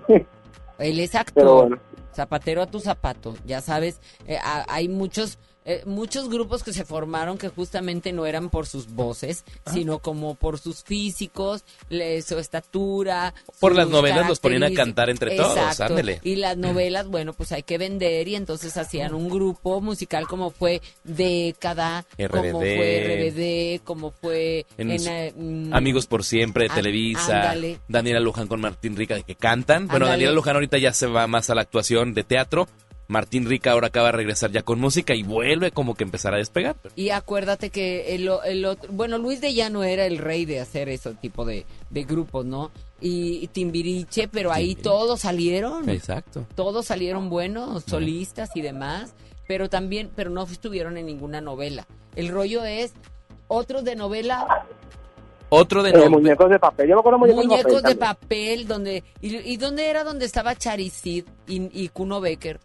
[0.80, 1.78] Él es actor, bueno.
[2.14, 5.38] zapatero a tu zapato, ya sabes, eh, a- hay muchos
[5.70, 9.72] eh, muchos grupos que se formaron que justamente no eran por sus voces, Ah.
[9.74, 13.34] sino como por sus físicos, le- su estatura.
[13.60, 16.20] Por las novelas los ponían a cantar entre todos, ándele.
[16.24, 20.50] Y las novelas, bueno, pues hay que vender y entonces hacían un grupo musical como
[20.52, 22.52] fue Década, como RBD.
[22.76, 27.36] fue RBD, como fue En en, su- eh, mm, Amigos por siempre, de Á- Televisa,
[27.42, 27.80] ándale.
[27.88, 29.88] Daniela Luján con Martín Rica que cantan.
[29.88, 30.12] Bueno, Ándale.
[30.24, 32.68] Daniela Luján ahorita ya se va más a la actuación de teatro.
[33.10, 36.38] Martín Rica ahora acaba de regresar ya con música y vuelve como que empezar a
[36.38, 36.76] despegar.
[36.96, 41.16] Y acuérdate que el, otro, bueno, Luis de Llano era el rey de hacer ese
[41.16, 42.70] tipo de, de grupos, ¿no?
[43.02, 45.90] Y, y Timbiriche, pero ahí todos salieron.
[45.90, 46.46] Exacto.
[46.56, 49.16] Todos salieron buenos, solistas y demás,
[49.48, 51.88] pero también, pero no estuvieron en ninguna novela.
[52.16, 52.94] El rollo es
[53.48, 54.68] otros de novela,
[55.50, 58.20] Otro de Eh, muñecos de papel, yo me acuerdo de muñecos, muñecos de de papel.
[58.22, 62.60] papel, donde y, y dónde era donde estaba Charicid y, y Kuno Becker.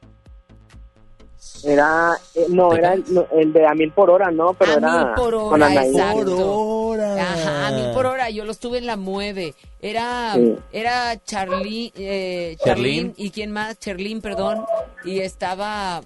[1.66, 4.54] Era, eh, no, era el, no, el de a mil por hora, ¿no?
[4.54, 5.88] Pero a era mil por con hora, Anaí.
[5.88, 6.94] exacto.
[7.18, 8.30] Ajá, a mil por hora.
[8.30, 9.54] Yo lo estuve en la mueve.
[9.80, 10.56] Era, Sí.
[10.72, 12.96] era Charly, eh, Charlene.
[12.96, 14.64] Charlene y quién más, Cherlin, perdón.
[15.04, 16.00] Y estaba,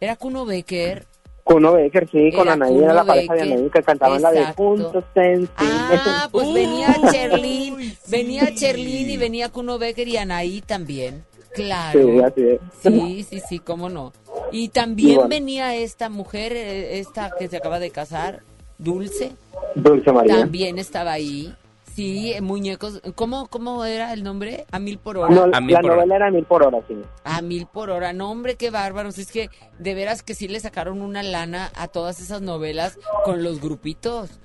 [0.00, 1.06] era Kuno Becker.
[1.44, 4.40] Kuno Becker, sí, con Anaí, Kuno era la pareja de Anaí, que cantaban la de
[4.42, 5.02] exacto.
[5.16, 11.24] En Ah, pues venía Cherlin, venía Cherlin y venía Kuno Becker y Anaí también.
[11.54, 12.00] Claro.
[12.00, 12.60] Sí, así es.
[12.80, 14.12] Sí, sí, sí, cómo no.
[14.50, 15.28] Y también Y bueno.
[15.28, 18.42] venía esta mujer, eh, esta que se acaba de casar,
[18.78, 19.32] Dulce.
[19.74, 20.38] Dulce María.
[20.40, 21.54] También estaba ahí.
[21.94, 23.02] Sí, eh, muñecos.
[23.14, 24.64] ¿Cómo, ¿Cómo era el nombre?
[24.70, 25.34] A mil por hora.
[25.34, 26.96] No, la novela era a mil por hora, sí.
[27.24, 28.14] A mil por hora.
[28.14, 29.18] No, hombre, qué bárbaros.
[29.18, 33.42] Es que de veras que sí le sacaron una lana a todas esas novelas con
[33.42, 34.40] los grupitos.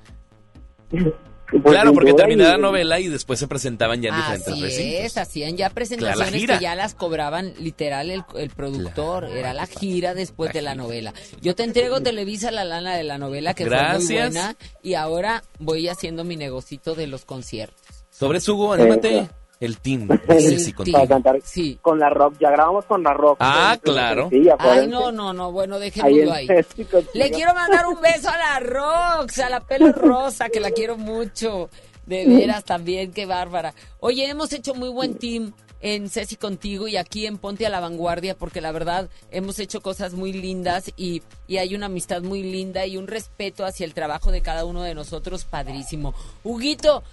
[1.50, 5.06] Pues, claro, porque terminaba la novela y después se presentaban ya en diferentes Así recintos.
[5.06, 9.26] es, hacían ya presentaciones que ya las cobraban literal el, el productor.
[9.26, 11.14] Era la gira después de la novela.
[11.42, 14.32] Yo te entrego Televisa la lana de la novela que fue muy Gracias.
[14.34, 18.06] buena y ahora voy haciendo mi negocito de los conciertos.
[18.10, 19.20] Sobre Hugo, anímate.
[19.20, 19.30] Eso.
[19.60, 20.08] El team.
[20.28, 20.74] Team.
[20.76, 20.98] contigo.
[20.98, 21.80] para cantar Sí.
[21.82, 22.36] con la rock.
[22.40, 23.38] Ya grabamos con la rock.
[23.40, 24.30] Ah, claro.
[24.30, 26.48] sí, Ay, no, no, no, bueno, Ahí en ahí.
[26.92, 27.02] Contigo.
[27.14, 30.98] Le quiero mandar un beso a la Rox, a la pelo rosa, que la quiero
[30.98, 31.70] mucho.
[32.06, 33.74] De veras también, qué bárbara.
[34.00, 35.52] Oye, hemos hecho muy buen team
[35.82, 39.82] en Ceci contigo y aquí en Ponte a la Vanguardia, porque la verdad hemos hecho
[39.82, 43.94] cosas muy lindas y, y hay una amistad muy linda y un respeto hacia el
[43.94, 46.14] trabajo de cada uno de nosotros padrísimo.
[46.44, 47.04] Huguito,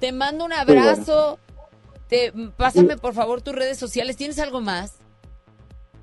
[0.00, 1.38] te mando un abrazo.
[2.08, 4.16] Te, pásame por favor tus redes sociales.
[4.16, 4.98] ¿Tienes algo más?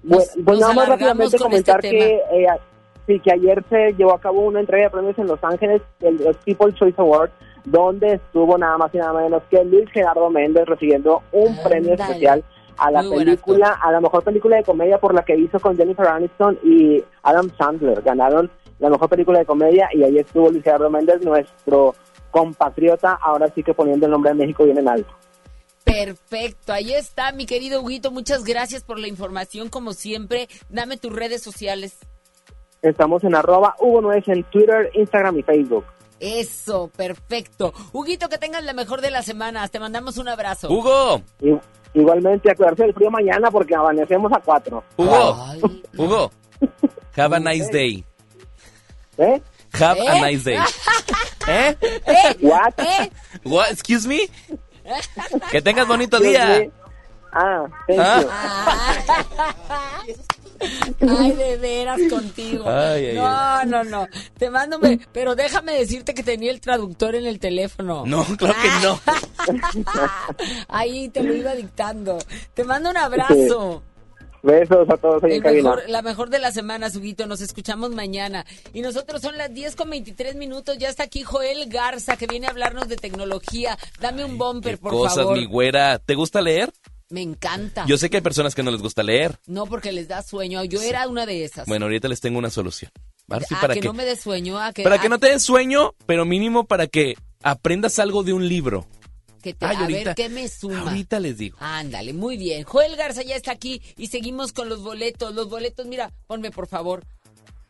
[0.04, 2.48] Bueno, pues nada más rápidamente comentar este que eh,
[3.08, 6.22] sí que ayer se llevó a cabo una entrega de premios en Los Ángeles, el,
[6.28, 7.32] el People's Choice Award,
[7.64, 12.44] donde estuvo nada más y nada menos que Luis Gerardo Méndez recibiendo un premio especial
[12.78, 15.78] a la Muy película, a la mejor película de comedia por la que hizo con
[15.78, 18.02] Jennifer Aniston y Adam Sandler.
[18.02, 21.96] Ganaron la mejor película de comedia y ahí estuvo Luis Gerardo Méndez, nuestro
[22.32, 25.14] compatriota, ahora sí que poniendo el nombre de México bien en alto.
[25.84, 30.48] Perfecto, ahí está mi querido Huguito, muchas gracias por la información como siempre.
[30.70, 31.98] Dame tus redes sociales.
[32.82, 35.86] Estamos en arroba Hugo Nuez en Twitter, Instagram y Facebook.
[36.20, 37.74] Eso, perfecto.
[37.92, 39.72] Huguito, que tengas la mejor de las semanas.
[39.72, 40.70] Te mandamos un abrazo.
[40.70, 41.60] Hugo, I-
[41.96, 44.84] Igualmente, a cuidarse del frío mañana porque amanecemos a cuatro.
[44.98, 45.62] Hugo, Ay.
[45.98, 46.32] Hugo.
[47.16, 48.04] Have a nice day.
[49.18, 49.42] ¿Eh?
[49.80, 50.08] Have ¿Eh?
[50.08, 50.60] a nice day.
[51.48, 51.78] ¿Eh?
[51.82, 52.36] ¿Eh?
[52.42, 52.74] What?
[52.80, 53.12] ¿Eh?
[53.44, 53.72] What?
[53.72, 54.22] Excuse me.
[55.52, 56.68] Que tengas bonito día.
[57.32, 57.66] Ah,
[57.98, 58.24] Ah.
[61.20, 62.64] Ay, de veras contigo.
[62.70, 64.08] Ay, ay, no, no, no.
[64.38, 68.04] Te mando, me- pero déjame decirte que tenía el traductor en el teléfono.
[68.06, 69.00] No, claro que no.
[70.70, 72.18] Ahí te lo iba dictando.
[72.54, 73.84] Te mando un abrazo.
[74.44, 77.26] Besos a todos ahí en mejor, la mejor de la semana, Suguito.
[77.28, 78.45] Nos escuchamos mañana.
[78.74, 80.78] Y nosotros son las 10 con 23 minutos.
[80.78, 83.78] Ya está aquí Joel Garza, que viene a hablarnos de tecnología.
[84.02, 85.38] Dame un bumper, por Cosas, favor.
[85.38, 85.98] mi güera.
[85.98, 86.74] ¿Te gusta leer?
[87.10, 87.86] Me encanta.
[87.86, 89.40] Yo sé que hay personas que no les gusta leer.
[89.48, 90.61] No, porque les da sueño.
[90.65, 91.65] Yo era una de esas.
[91.65, 92.91] Bueno, ahorita les tengo una solución.
[93.30, 94.99] A ver si a para que, que, no me dé sueño, a que, para a
[94.99, 98.86] que no te des sueño, pero mínimo para que aprendas algo de un libro.
[99.44, 100.80] Que te- Ay, a ahorita- ver qué me suma.
[100.80, 101.57] Ahorita les digo.
[101.60, 102.64] Ándale, muy bien.
[102.64, 105.36] Joel Garza ya está aquí y seguimos con los boletos.
[105.36, 107.03] Los boletos, mira, ponme por favor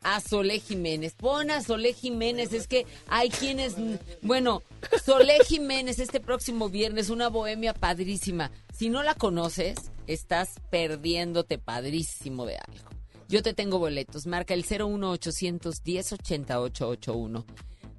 [0.04, 1.14] a Solé Jiménez.
[1.16, 2.54] Pon a Solé Jiménez.
[2.54, 3.76] Es que hay quienes.
[4.22, 4.62] Bueno,
[5.06, 8.52] Solé Jiménez este próximo viernes, una bohemia padrísima.
[8.74, 9.78] Si no la conoces,
[10.08, 12.90] estás perdiéndote padrísimo de algo.
[13.30, 14.28] Yo te tengo boletos.
[14.28, 16.60] Marca el 01800 1080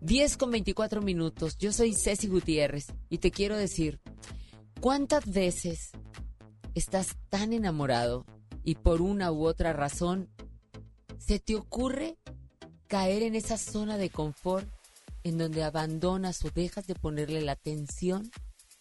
[0.05, 1.57] 10 con 24 minutos.
[1.57, 4.03] Yo soy Ceci Gutiérrez y te quiero decir,
[4.83, 5.93] ¿cuántas veces
[6.75, 8.27] estás tan enamorado
[8.63, 10.29] y por una u otra razón
[11.17, 12.19] se te ocurre
[12.87, 14.69] caer en esa zona de confort
[15.23, 18.31] en donde abandonas o dejas de ponerle la atención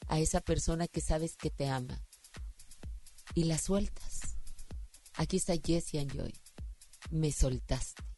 [0.09, 2.01] a esa persona que sabes que te ama
[3.33, 4.35] y la sueltas?
[5.13, 6.33] Aquí está Jessie Joy.
[7.11, 8.12] Me soltaste.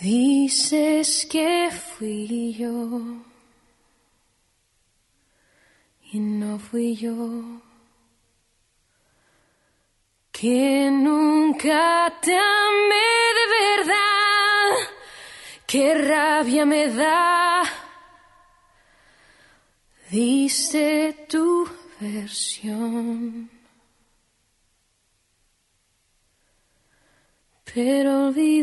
[0.00, 3.22] Dices que fui yo
[6.12, 7.62] y no fui yo.
[10.30, 14.88] Que nunca te amé de verdad.
[15.66, 17.62] Qué rabia me da.
[20.10, 21.68] Diste tu
[22.00, 23.53] versión.
[27.74, 28.54] Pero olvidaste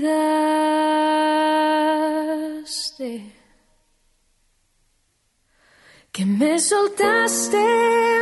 [6.13, 7.57] que me soltaste,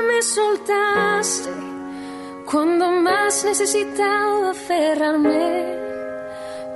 [0.07, 1.51] me soltaste
[2.49, 5.77] cuando más necesitaba aferrarme.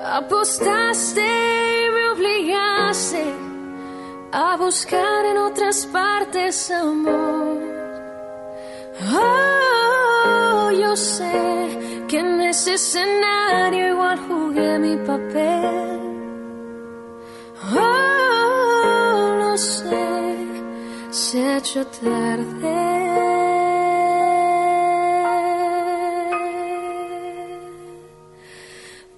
[0.05, 1.21] Apostaste
[1.95, 3.23] me obligaste
[4.31, 7.57] a buscar en otras partes amor.
[9.11, 11.82] Oh, yo sé
[12.13, 15.99] que en ese escenario igual jugué mi papel.
[17.75, 20.37] Oh, lo sé,
[21.09, 22.75] se ha hecho tarde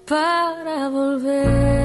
[0.06, 1.75] para volver.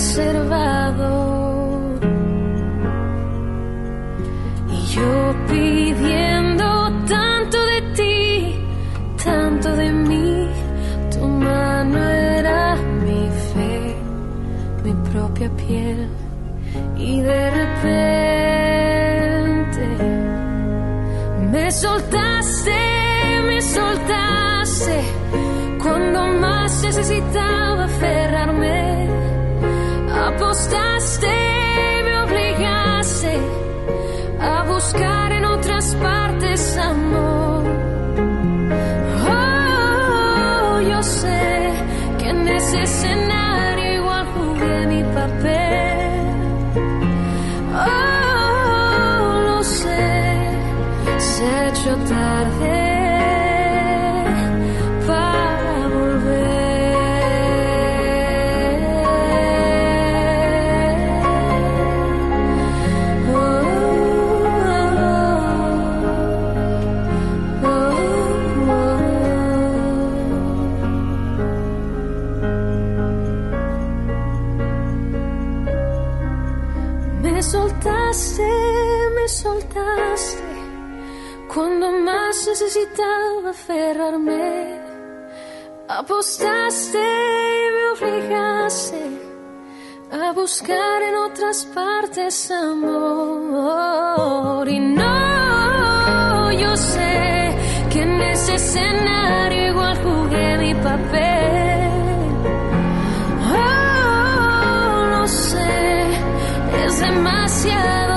[0.00, 1.12] reservado.
[4.76, 5.12] Y yo
[5.48, 6.66] pidiendo
[7.06, 8.54] tanto de ti,
[9.22, 10.48] tanto de mí,
[11.12, 11.98] tu mano
[12.38, 13.74] era mi fe,
[14.84, 16.08] mi propia piel.
[16.96, 18.26] Y de repente
[21.52, 22.80] me soltaste,
[23.48, 24.96] me soltaste,
[25.82, 28.79] cuando más necesitaba aferrarme
[83.70, 84.80] aferrarme.
[85.88, 89.02] Apostaste y me obligaste
[90.12, 93.08] a buscar en otras partes amor.
[94.68, 97.56] Y no, yo sé
[97.90, 101.90] que en ese escenario igual jugué mi papel.
[103.52, 106.06] Oh, lo sé,
[106.84, 108.09] es demasiado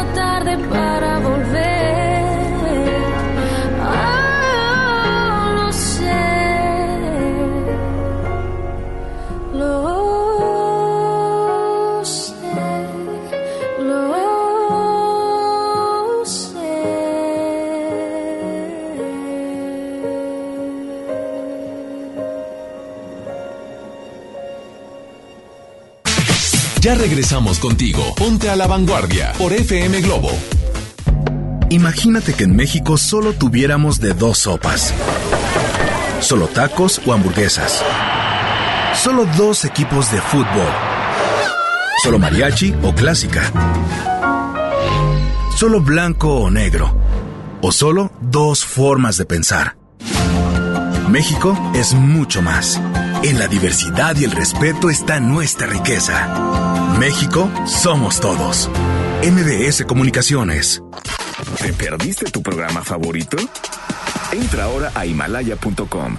[26.84, 28.14] Ya regresamos contigo.
[28.18, 30.30] Ponte a la vanguardia por FM Globo.
[31.70, 34.94] Imagínate que en México solo tuviéramos de dos sopas.
[36.20, 37.82] Solo tacos o hamburguesas.
[39.02, 40.68] Solo dos equipos de fútbol.
[42.04, 43.50] Solo mariachi o clásica.
[45.56, 46.98] Solo blanco o negro.
[47.62, 49.78] O solo dos formas de pensar.
[51.08, 52.82] México es mucho más.
[53.24, 56.53] En la diversidad y el respeto está nuestra riqueza.
[57.00, 58.70] México somos todos.
[59.24, 60.82] MBS Comunicaciones.
[61.62, 63.38] ¿Te perdiste tu programa favorito?
[64.32, 66.18] Entra ahora a himalaya.com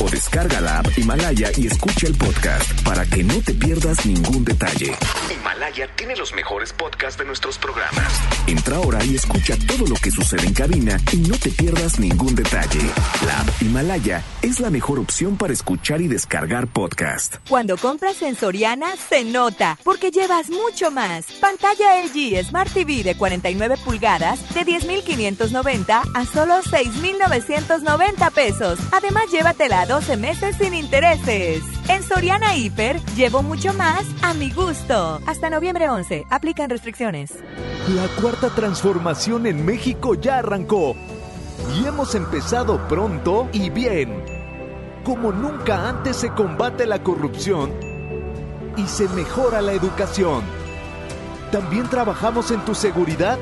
[0.00, 4.44] o descarga la app Himalaya y escucha el podcast para que no te pierdas ningún
[4.44, 4.92] detalle.
[5.30, 8.20] Himalaya tiene los mejores podcasts de nuestros programas.
[8.46, 12.34] Entra ahora y escucha todo lo que sucede en cabina y no te pierdas ningún
[12.34, 12.80] detalle.
[13.26, 17.36] La app Himalaya es la mejor opción para escuchar y descargar podcast.
[17.48, 21.26] Cuando compras en Soriana, se nota, porque llevas mucho más.
[21.40, 28.78] Pantalla LG Smart TV de 49 pulgadas de 10,590 a solo 6,990 pesos.
[28.92, 31.62] Además, llévatela a 12 meses sin intereses.
[31.88, 35.20] En Soriana Hiper, llevo mucho más a mi gusto.
[35.26, 37.32] Hasta noviembre 11, aplican restricciones.
[37.94, 40.96] La cuarta transformación en México ya arrancó.
[41.76, 44.24] Y hemos empezado pronto y bien.
[45.04, 47.70] Como nunca antes se combate la corrupción
[48.78, 50.44] y se mejora la educación.
[51.52, 53.38] También trabajamos en tu seguridad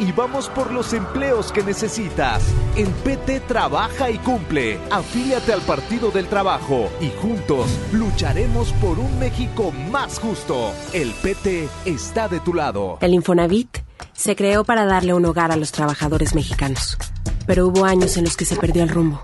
[0.00, 2.42] y vamos por los empleos que necesitas.
[2.76, 4.78] En PT trabaja y cumple.
[4.90, 10.72] Afíliate al Partido del Trabajo y juntos lucharemos por un México más justo.
[10.92, 12.98] El PT está de tu lado.
[13.00, 13.78] El Infonavit
[14.12, 16.98] se creó para darle un hogar a los trabajadores mexicanos,
[17.46, 19.22] pero hubo años en los que se perdió el rumbo.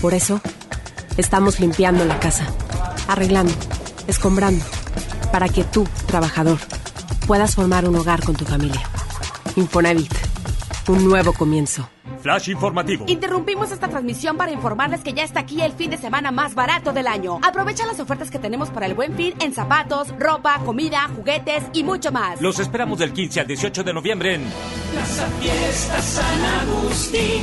[0.00, 0.40] Por eso,
[1.16, 2.46] estamos limpiando la casa,
[3.08, 3.52] arreglando,
[4.06, 4.64] escombrando,
[5.30, 6.58] para que tú, trabajador,
[7.26, 8.82] puedas formar un hogar con tu familia.
[9.56, 10.12] Infonavit,
[10.88, 11.88] un nuevo comienzo.
[12.22, 13.04] Flash informativo.
[13.08, 16.92] Interrumpimos esta transmisión para informarles que ya está aquí el fin de semana más barato
[16.92, 17.40] del año.
[17.42, 21.82] Aprovecha las ofertas que tenemos para el buen fin en zapatos, ropa, comida, juguetes y
[21.82, 22.40] mucho más.
[22.40, 24.44] Los esperamos del 15 al 18 de noviembre en
[24.92, 27.42] Plaza Fiesta San Agustín.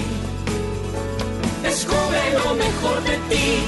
[1.62, 3.64] Descubre lo mejor de ti.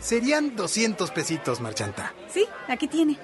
[0.00, 2.12] Serían 200 pesitos, Marchanta.
[2.28, 3.18] Sí, aquí tiene.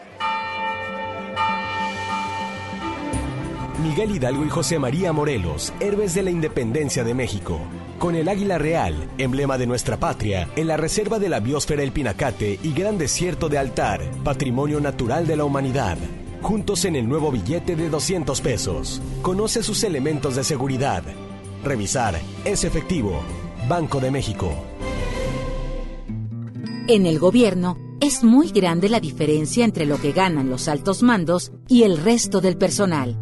[3.82, 7.58] Miguel Hidalgo y José María Morelos, héroes de la independencia de México.
[7.98, 11.90] Con el águila real, emblema de nuestra patria, en la reserva de la biosfera El
[11.90, 15.98] Pinacate y Gran Desierto de Altar, patrimonio natural de la humanidad.
[16.42, 19.02] Juntos en el nuevo billete de 200 pesos.
[19.20, 21.02] Conoce sus elementos de seguridad.
[21.64, 22.20] Revisar.
[22.44, 23.20] Es efectivo.
[23.68, 24.52] Banco de México.
[26.86, 31.52] En el gobierno es muy grande la diferencia entre lo que ganan los altos mandos
[31.68, 33.21] y el resto del personal.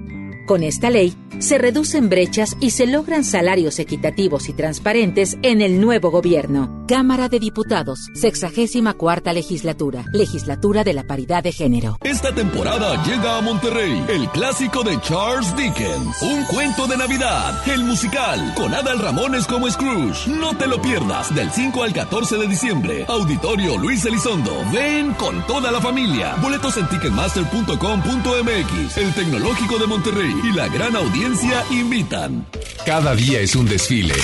[0.51, 5.79] Con esta ley se reducen brechas y se logran salarios equitativos y transparentes en el
[5.79, 6.83] nuevo gobierno.
[6.89, 11.95] Cámara de Diputados, 64 legislatura, legislatura de la paridad de género.
[12.03, 17.85] Esta temporada llega a Monterrey el clásico de Charles Dickens, Un cuento de Navidad, el
[17.85, 20.29] musical, con Adal Ramones como Scrooge.
[20.29, 23.05] No te lo pierdas del 5 al 14 de diciembre.
[23.07, 24.51] Auditorio Luis Elizondo.
[24.73, 26.35] Ven con toda la familia.
[26.41, 32.45] Boletos en ticketmaster.com.mx, el tecnológico de Monterrey y la gran audiencia invitan.
[32.85, 34.15] Cada día es un desfile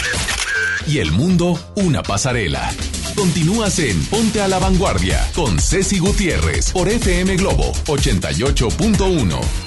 [0.88, 2.72] y el mundo una pasarela.
[3.15, 9.66] Continúas en Ponte a la Vanguardia con Ceci Gutiérrez por FM Globo 88.1.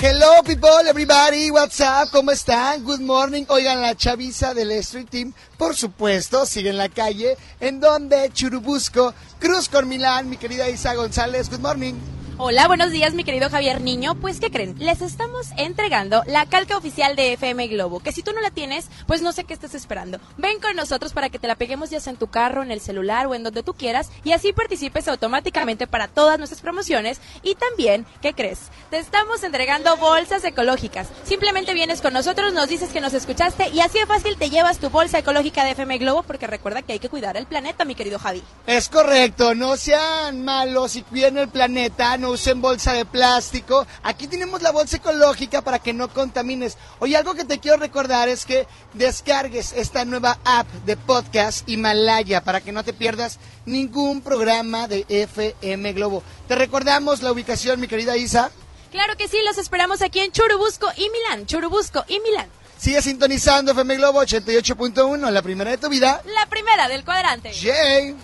[0.00, 2.84] Hello people, everybody, what's up, ¿cómo están?
[2.84, 3.44] Good morning.
[3.48, 9.12] Oigan, la chaviza del Street Team, por supuesto, sigue en la calle, en donde Churubusco,
[9.40, 11.94] Cruz con Milán, mi querida Isa González, good morning.
[12.40, 14.14] Hola, buenos días, mi querido Javier Niño.
[14.14, 14.76] Pues, ¿qué creen?
[14.78, 18.86] Les estamos entregando la calca oficial de FM Globo, que si tú no la tienes,
[19.08, 20.20] pues no sé qué estás esperando.
[20.36, 23.26] Ven con nosotros para que te la peguemos ya en tu carro, en el celular
[23.26, 27.20] o en donde tú quieras y así participes automáticamente para todas nuestras promociones.
[27.42, 28.60] Y también, ¿qué crees?
[28.88, 31.08] Te estamos entregando bolsas ecológicas.
[31.24, 34.78] Simplemente vienes con nosotros, nos dices que nos escuchaste y así de fácil te llevas
[34.78, 37.96] tu bolsa ecológica de FM Globo porque recuerda que hay que cuidar el planeta, mi
[37.96, 38.44] querido Javi.
[38.64, 43.86] Es correcto, no sean malos y cuiden el planeta, no usen bolsa de plástico.
[44.02, 46.76] Aquí tenemos la bolsa ecológica para que no contamines.
[46.98, 52.42] Oye, algo que te quiero recordar es que descargues esta nueva app de podcast Himalaya
[52.42, 56.22] para que no te pierdas ningún programa de FM Globo.
[56.46, 58.50] Te recordamos la ubicación, mi querida Isa.
[58.90, 61.46] Claro que sí, los esperamos aquí en Churubusco y Milán.
[61.46, 62.48] Churubusco y Milán.
[62.78, 66.22] Sigue sintonizando FM Globo 88.1, la primera de tu vida.
[66.24, 67.52] La primera del cuadrante.
[67.52, 68.14] Yay.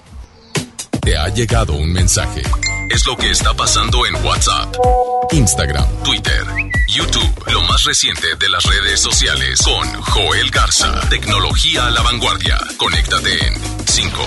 [1.04, 2.42] Te ha llegado un mensaje.
[2.90, 4.74] Es lo que está pasando en WhatsApp,
[5.32, 6.44] Instagram, Twitter,
[6.88, 7.44] YouTube.
[7.52, 11.00] Lo más reciente de las redes sociales con Joel Garza.
[11.10, 12.58] Tecnología a la vanguardia.
[12.76, 13.54] Conéctate en
[13.86, 14.18] 5,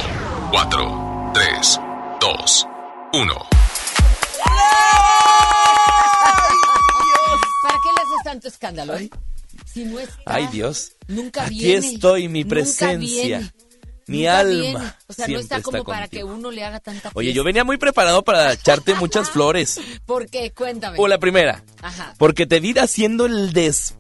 [0.51, 1.79] 4, 3,
[2.21, 2.67] 2,
[3.13, 3.33] 1.
[7.63, 8.93] ¿Para qué le haces tanto escándalo?
[9.65, 10.91] Si no está, Ay, Dios.
[11.07, 11.87] Nunca Aquí viene.
[11.87, 13.23] estoy, mi Nunca presencia.
[13.23, 13.51] viene.
[14.07, 14.95] Mi Nunca alma.
[15.07, 17.77] O sea, no está como para que uno le haga tanta Oye, yo venía muy
[17.77, 19.79] preparado para echarte muchas flores.
[20.05, 20.51] ¿Por qué?
[20.51, 20.97] Cuéntame.
[20.99, 21.63] O la primera.
[21.81, 22.15] Ajá.
[22.17, 23.95] Porque te vi haciendo el des.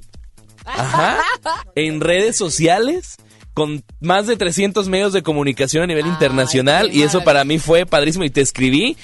[0.65, 1.21] Ajá.
[1.75, 3.17] En redes sociales.
[3.53, 6.93] Con más de 300 medios de comunicación a nivel internacional.
[6.93, 8.23] Y eso para mí fue padrísimo.
[8.23, 8.95] Y te escribí.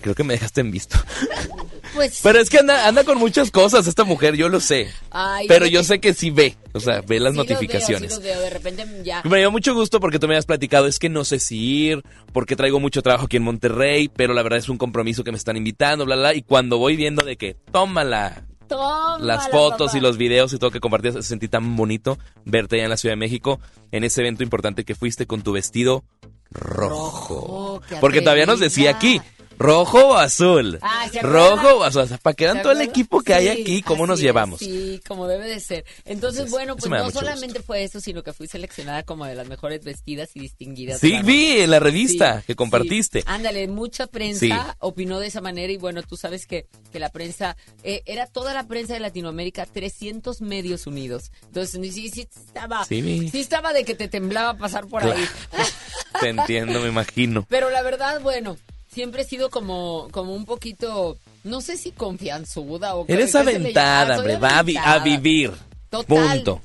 [0.00, 0.98] Creo que me dejaste en visto.
[1.98, 4.88] Pues, Pero es que anda, anda con muchas cosas esta mujer, yo lo sé.
[5.10, 6.54] Ay, Pero yo sé que sí ve.
[6.72, 8.10] O sea, ve las sí los veo, notificaciones.
[8.12, 9.22] sí los veo, de repente ya.
[9.24, 12.02] Me dio mucho gusto porque tú me habías platicado, es que no sé si ir,
[12.32, 15.38] porque traigo mucho trabajo aquí en Monterrey, pero la verdad es un compromiso que me
[15.38, 19.98] están invitando, bla, bla, y cuando voy viendo de que, tómala, Tómala, las fotos papá.
[19.98, 22.96] y los videos y todo que compartías, se sentí tan bonito verte allá en la
[22.98, 23.58] Ciudad de México,
[23.92, 26.04] en ese evento importante que fuiste con tu vestido
[26.50, 27.80] rojo.
[27.88, 29.20] qué porque todavía nos decía aquí,
[29.58, 32.72] rojo o azul, Ah, ¿se rojo o azul, o sea, para que vean ¿Se todo
[32.72, 34.62] el equipo que hay aquí, cómo nos llevamos.
[34.62, 35.84] es, sí, como debe de ser.
[36.04, 39.84] Entonces, bueno, pues no solamente fue eso, sino que fui seleccionada como de las mejores
[39.84, 41.00] vestidas y distinguidas.
[41.00, 43.20] Sí, vi en la revista Sí, que compartiste.
[43.20, 43.24] sí.
[43.28, 47.56] Ándale, mucha prensa opinó de esa manera y bueno, tú sabes que, que la prensa,
[47.82, 51.32] eh, era toda la prensa de Latinoamérica, 300 medios unidos.
[51.46, 55.18] Entonces, sí, sí estaba, Sí, estaba de que te temblaba pasar por Claro.
[55.18, 55.26] ahí.
[56.20, 57.46] Te entiendo, me imagino.
[57.48, 58.56] Pero la verdad, bueno,
[58.92, 64.36] siempre he sido como, como un poquito, no sé si confianzuda o Eres aventada, hombre,
[64.36, 65.04] va a, vi- a aventada.
[65.04, 65.52] vivir.
[65.90, 66.36] Total.
[66.44, 66.60] Punto.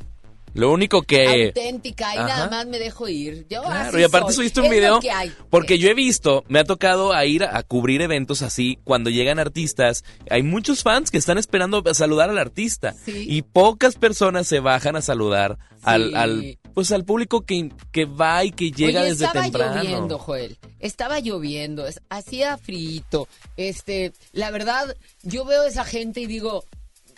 [0.53, 1.47] Lo único que...
[1.47, 2.27] auténtica y Ajá.
[2.27, 3.45] nada más me dejo ir.
[3.49, 4.35] Yo Claro, así y aparte soy.
[4.49, 4.99] subiste un Es video
[5.49, 9.39] porque yo he visto, me ha tocado a ir a, cubrir eventos así cuando llegan
[9.39, 13.25] artistas, hay muchos fans que están esperando a saludar al artista Sí.
[13.29, 16.15] y pocas personas se bajan a saludar al, Sí.
[16.15, 19.83] al pues al público que, que va y que llega Oye, desde estaba temprano.
[19.83, 20.57] lloviendo, Joel.
[20.79, 23.27] Estaba lloviendo, hacía frito.
[23.57, 26.65] Este, la verdad, yo veo a esa gente y digo,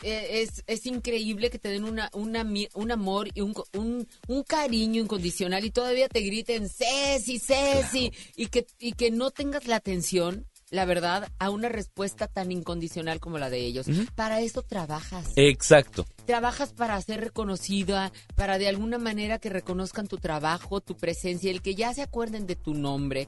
[0.03, 5.01] es, es increíble que te den una, una un amor y un, un, un cariño
[5.01, 10.45] incondicional y todavía te griten Ceci, Ceci, y que, y que no tengas la atención,
[10.69, 13.85] la verdad, a una respuesta tan incondicional como la de ellos.
[14.15, 15.31] Para eso trabajas.
[15.35, 16.05] Exacto.
[16.25, 21.61] Trabajas para ser reconocida, para de alguna manera que reconozcan tu trabajo, tu presencia, el
[21.61, 23.27] que ya se acuerden de tu nombre,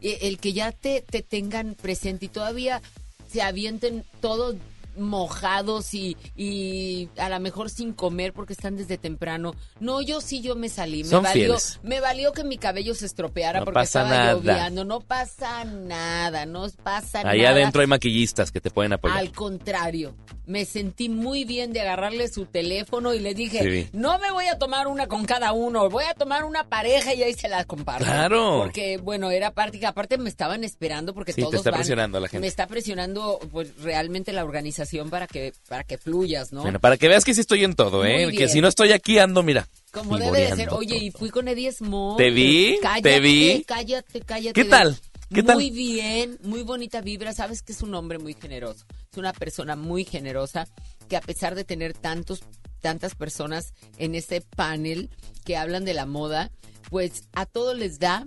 [0.00, 2.82] eh, el que ya te, te tengan presente y todavía
[3.30, 4.56] se avienten todos
[4.98, 9.54] mojados y, y a lo mejor sin comer porque están desde temprano.
[9.80, 11.02] No, yo sí, yo me salí.
[11.04, 11.80] Me Son valió, fieles.
[11.82, 14.34] me valió que mi cabello se estropeara No porque pasa estaba nada.
[14.34, 14.84] lloviendo.
[14.84, 17.30] No pasa nada, no pasa nada.
[17.30, 19.18] Ahí adentro hay maquillistas que te pueden apoyar.
[19.18, 20.14] Al contrario,
[20.46, 23.90] me sentí muy bien de agarrarle su teléfono y le dije, Sí.
[23.92, 27.22] no me voy a tomar una con cada uno, voy a tomar una pareja y
[27.22, 28.04] ahí se las comparto.
[28.04, 28.60] Claro.
[28.62, 31.78] Porque, bueno, era parte que aparte me estaban esperando porque Sí, te todos está van-
[31.80, 32.40] presionando la gente.
[32.40, 36.62] Me está presionando, pues, realmente la organización para que, para que fluyas, ¿no?
[36.62, 38.30] Bueno, para que veas que sí estoy en todo, ¿eh?
[38.36, 39.68] Que si no estoy aquí ando, mira.
[39.92, 40.70] Como debe de ser.
[40.70, 42.16] Oye, y fui con Eddie Small.
[42.16, 43.64] Te vi, cállate, te vi.
[43.66, 44.52] Cállate, cállate.
[44.52, 44.98] ¿Qué tal?
[45.32, 45.56] ¿Qué tal?
[45.56, 47.32] Muy bien, muy bonita vibra.
[47.32, 48.86] Sabes que es un hombre muy generoso.
[49.10, 50.66] Es una persona muy generosa
[51.08, 52.40] que a pesar de tener tantos,
[52.80, 55.10] tantas personas en ese panel
[55.44, 56.50] que hablan de la moda,
[56.90, 58.24] pues a todos les da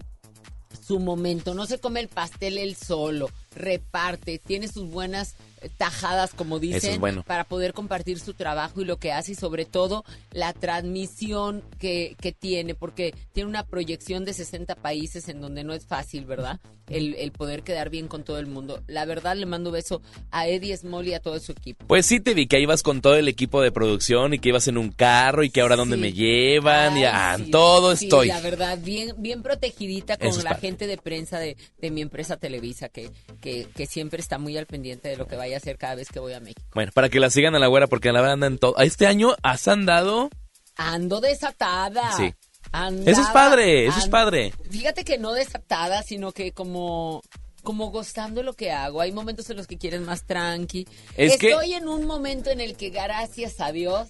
[0.85, 1.53] su momento.
[1.53, 5.35] No se come el pastel él solo, reparte, tiene sus buenas
[5.77, 7.23] tajadas, como dicen, Eso es bueno.
[7.23, 12.15] para poder compartir su trabajo y lo que hace y sobre todo la transmisión que,
[12.19, 16.59] que tiene, porque tiene una proyección de 60 países en donde no es fácil, ¿verdad?
[16.87, 18.81] El, el poder quedar bien con todo el mundo.
[18.87, 21.85] La verdad, le mando beso a Eddie Small y a todo su equipo.
[21.87, 24.67] Pues sí te vi que ibas con todo el equipo de producción y que ibas
[24.67, 28.27] en un carro y que ahora dónde me llevan y ah, Sí, todo sí, estoy.
[28.27, 30.61] la verdad, bien, bien protegidita con es la padre.
[30.61, 33.09] gente de prensa de, de mi empresa Televisa, que,
[33.39, 36.09] que, que siempre está muy al pendiente de lo que vaya a hacer cada vez
[36.09, 36.61] que voy a México.
[36.73, 38.75] Bueno, para que la sigan a la güera porque la verdad andan todo.
[38.77, 40.29] Este año has andado.
[40.75, 42.11] Ando desatada.
[42.17, 42.33] Sí.
[42.71, 44.53] Andaba- Eso es padre, eso es padre.
[44.69, 47.21] Fíjate que no desatada, sino que como
[47.63, 49.01] como gozando lo que hago.
[49.01, 50.87] Hay momentos en los que quieres más tranqui.
[51.15, 54.09] Es que- Estoy en un momento en el que gracias a Dios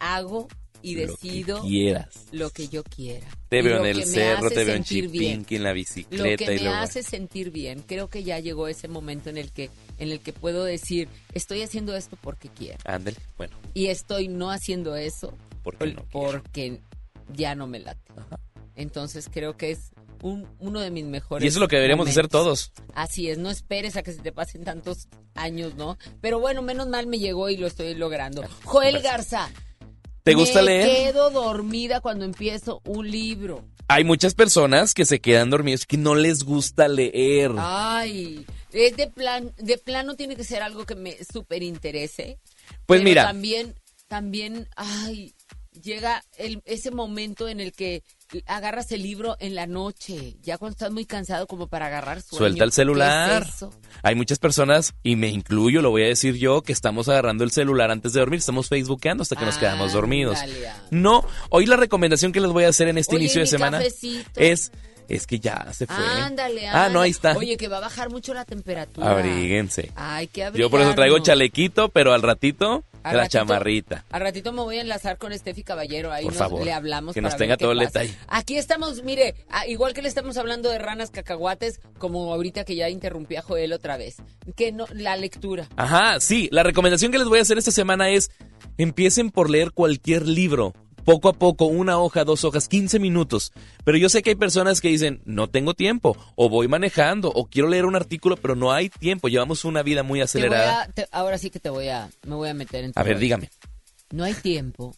[0.00, 0.48] hago
[0.84, 2.08] y decido quieras.
[2.32, 3.26] lo que yo quiera.
[3.48, 4.84] Te veo lo en el que cerro, te veo en.
[4.84, 6.76] Chipinqui, en la Lo bicicleta que y me luego.
[6.76, 7.82] hace sentir bien.
[7.86, 11.62] Creo que ya llegó ese momento en el que en el que puedo decir, estoy
[11.62, 13.56] haciendo esto porque quiero Ándale, bueno.
[13.74, 15.32] y estoy no haciendo eso
[15.62, 16.80] Porque no porque
[17.32, 18.00] ya no me late.
[18.76, 19.92] Entonces creo que es
[20.22, 21.44] un, uno de mis mejores.
[21.44, 22.72] Y eso es lo que deberíamos hacer todos.
[22.94, 25.98] Así es, no esperes a que se te pasen tantos años, ¿no?
[26.20, 28.42] Pero bueno, menos mal me llegó y lo estoy logrando.
[28.64, 29.50] Joel Garza.
[30.24, 30.88] ¿Te gusta me leer?
[30.88, 33.62] quedo dormida cuando empiezo un libro.
[33.88, 37.52] Hay muchas personas que se quedan dormidos que no les gusta leer.
[37.58, 42.38] Ay, es de plan, de plano tiene que ser algo que me súper interese.
[42.86, 43.24] Pues Pero mira.
[43.24, 43.74] También,
[44.08, 45.34] también, ay,
[45.82, 48.02] llega el, ese momento en el que
[48.46, 52.38] agarras el libro en la noche, ya cuando estás muy cansado como para agarrar sueño.
[52.38, 53.42] Suelta el ¿Qué celular.
[53.42, 53.72] es eso?
[54.02, 57.50] Hay muchas personas, y me incluyo, lo voy a decir yo, que estamos agarrando el
[57.50, 60.38] celular antes de dormir, estamos facebookeando hasta que nos quedamos dormidos.
[60.90, 63.78] No, hoy la recomendación que les voy a hacer en este Oye, inicio de semana
[63.78, 64.40] cafecito.
[64.40, 64.72] es,
[65.08, 65.96] es que ya se fue.
[65.96, 67.08] Ándale, Ah, no, ahí ándale.
[67.10, 67.36] está.
[67.36, 69.10] Oye, que va a bajar mucho la temperatura.
[69.10, 69.90] Abríguense.
[69.96, 74.04] Ay, qué Yo por eso traigo chalequito, pero al ratito, Al la ratito- chamarrita.
[74.10, 77.14] Al ratito me voy a enlazar con Steffi Caballero, ahí Por nos- favor, le hablamos
[77.14, 78.14] que nos tenga todo el detalle.
[78.28, 82.76] Aquí estamos, mire, ah, igual que le estamos hablando de ranas cacahuates, como ahorita que
[82.76, 84.16] ya interrumpí a Joel otra vez,
[84.56, 85.68] que no, la lectura.
[85.76, 88.30] Ajá, sí, la recomendación que les voy a hacer esta semana es
[88.78, 90.72] empiecen por leer cualquier libro.
[91.04, 93.52] Poco a poco, una hoja, dos hojas, 15 minutos.
[93.84, 97.46] Pero yo sé que hay personas que dicen, no tengo tiempo, o voy manejando, o
[97.46, 99.28] quiero leer un artículo, pero no hay tiempo.
[99.28, 100.82] Llevamos una vida muy Te voy acelerada.
[100.82, 103.00] a- te- ahora sí que te voy a, me voy a meter en A tu
[103.00, 103.18] ver, rollo.
[103.20, 103.50] dígame.
[104.12, 104.94] No hay tiempo.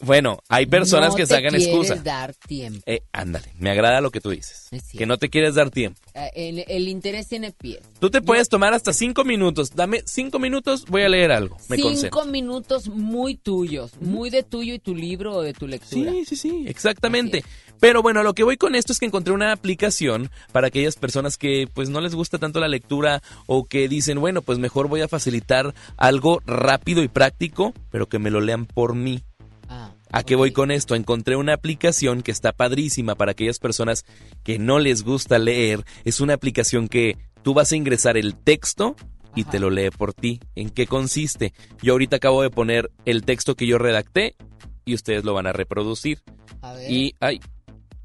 [0.00, 1.94] Bueno, hay personas No que te sacan quieres excusa.
[1.96, 2.80] dar tiempo.
[2.86, 4.68] Eh, ándale, me agrada lo que tú dices.
[4.92, 5.98] Que no te quieres dar tiempo.
[6.14, 7.80] Eh, El, el interés tiene pies.
[7.98, 9.70] Tú te puedes tomar hasta cinco minutos.
[9.74, 11.56] Dame cinco minutos, voy a leer algo.
[11.68, 12.24] Me Cinco concentro.
[12.26, 16.10] minutos muy tuyos, muy de tuyo y tu libro o de tu lectura.
[16.12, 17.42] Sí, sí, sí, exactamente.
[17.80, 21.36] Pero bueno, lo que voy con esto es que encontré una aplicación para aquellas personas
[21.38, 25.00] que pues no les gusta tanto la lectura o que dicen, bueno, pues mejor voy
[25.00, 29.22] a facilitar algo rápido y práctico, pero que me lo lean por mí.
[29.68, 30.94] Ah, ¿A qué voy con esto?
[30.94, 34.04] Encontré una aplicación que está padrísima para aquellas personas
[34.44, 35.84] que no les gusta leer.
[36.04, 38.96] Es una aplicación que tú vas a ingresar el texto
[39.34, 40.40] y te lo lee por ti.
[40.54, 41.52] ¿En qué consiste?
[41.82, 44.36] Yo ahorita acabo de poner el texto que yo redacté
[44.84, 46.22] y ustedes lo van a reproducir.
[46.62, 46.90] A ver.
[46.90, 47.40] Y, ay,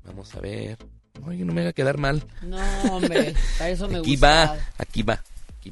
[0.04, 0.78] vamos a ver.
[1.28, 2.26] Ay, no me haga quedar mal.
[2.42, 2.58] No,
[2.92, 4.28] hombre, para eso me Aquí gusta.
[4.28, 5.24] va, aquí va.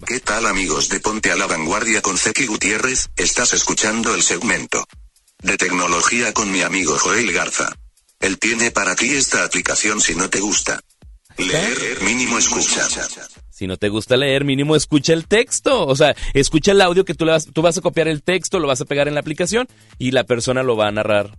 [0.06, 3.10] ¿Qué tal amigos de Ponte a la Vanguardia con Zeki Gutiérrez?
[3.16, 4.86] Estás escuchando el segmento
[5.42, 7.76] de tecnología con mi amigo Joel Garza.
[8.20, 10.82] Él tiene para ti esta aplicación si no te gusta.
[11.38, 12.86] Leer mínimo escucha.
[13.50, 15.86] Si no te gusta leer, mínimo escucha el texto.
[15.86, 18.60] O sea, escucha el audio que tú, le vas, tú vas a copiar el texto,
[18.60, 19.68] lo vas a pegar en la aplicación
[19.98, 21.38] y la persona lo va a narrar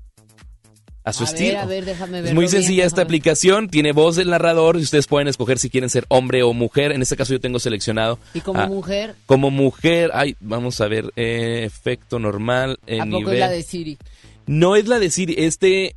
[1.10, 1.58] a su a ver, estilo.
[1.60, 4.82] a ver, déjame Es muy bien, sencilla esta déjame- aplicación, tiene voz del narrador y
[4.82, 6.92] ustedes pueden escoger si quieren ser hombre o mujer.
[6.92, 8.18] En este caso yo tengo seleccionado.
[8.34, 13.30] Y como mujer, Como mujer, ay, vamos a ver, eh, efecto normal, eh, ¿a poco
[13.32, 13.98] es la de Siri?
[14.46, 15.94] No es la de Siri, este.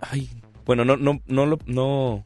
[0.00, 0.28] Ay,
[0.66, 2.24] bueno, no, no, no no.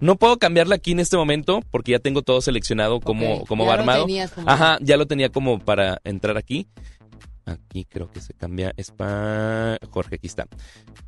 [0.00, 3.64] No puedo cambiarla aquí en este momento porque ya tengo todo seleccionado como, Ok, como
[3.64, 4.04] ya va lo armado.
[4.06, 6.68] tenías como- Ajá, ya lo tenía como para entrar aquí.
[7.48, 8.72] Aquí creo que se cambia.
[8.76, 9.78] Es pa...
[9.90, 10.46] Jorge, aquí está.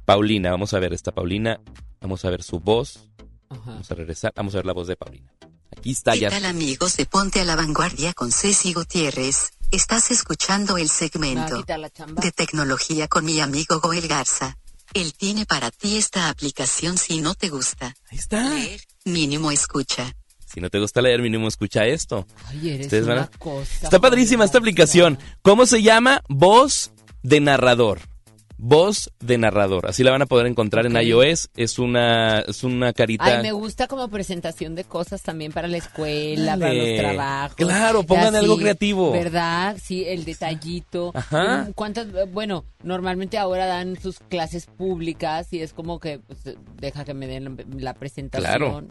[0.05, 1.61] Paulina, vamos a ver esta Paulina.
[2.01, 3.11] Vamos a ver su voz.
[3.49, 4.33] Vamos a regresar.
[4.35, 5.33] Vamos a ver la voz de Paulina.
[5.77, 6.31] Aquí está ¿Qué ya.
[6.31, 9.53] tal amigos de Ponte a la Vanguardia con Ceci Gutiérrez?
[9.71, 14.57] Estás escuchando el segmento de tecnología con mi amigo Goel Garza.
[14.95, 17.95] Él tiene para ti esta aplicación si no te gusta.
[18.11, 18.51] Ahí está.
[18.51, 20.17] Leer, mínimo escucha.
[20.53, 22.27] Si no te gusta leer, mínimo escucha esto.
[22.47, 23.85] Ay, eres Ustedes van una a- cosa.
[23.85, 25.19] Está padrísima esta aplicación.
[25.43, 26.23] ¿Cómo se llama?
[26.29, 28.01] Voz de narrador.
[28.63, 29.87] voz de narrador.
[29.89, 31.49] Así la van a poder encontrar en iOS.
[31.57, 33.25] Es una, es una carita.
[33.25, 37.57] Ay, me gusta como presentación de cosas también para la escuela, para los trabajos.
[37.57, 39.13] Claro, pongan Así, algo creativo.
[39.13, 39.79] ¿Verdad?
[39.83, 41.11] Sí, el detallito.
[41.15, 41.69] Ajá.
[41.69, 42.09] Mm, ¿Cuántas?
[42.33, 46.41] Bueno, normalmente ahora dan sus clases públicas y es como que pues,
[46.79, 48.45] deja que me den la presentación.
[48.59, 48.87] Claro.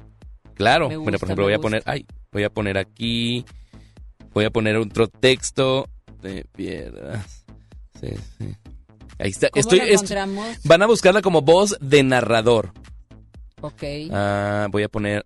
[0.60, 0.90] Claro.
[0.90, 3.46] Gusta, por ejemplo, me voy a poner, ay, voy a poner aquí,
[4.34, 5.88] voy a poner otro texto
[6.22, 7.46] de piedras.
[8.00, 8.56] Sí, sí.
[9.18, 9.50] Ahí está.
[9.50, 10.58] ¿Cómo Estoy, la est- encontramos?
[10.66, 12.74] van a buscarla como voz de narrador.
[13.62, 13.84] Ok.
[14.12, 15.26] Ah, voy a poner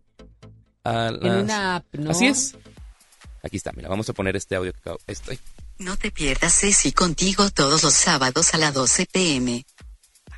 [0.84, 2.12] a en una app, ¿no?
[2.12, 2.56] Así es.
[3.42, 5.00] Aquí está, mira, vamos a poner este audio que acabo.
[5.08, 5.40] Estoy.
[5.80, 9.66] No te pierdas Ceci contigo todos los sábados a las 12 pm.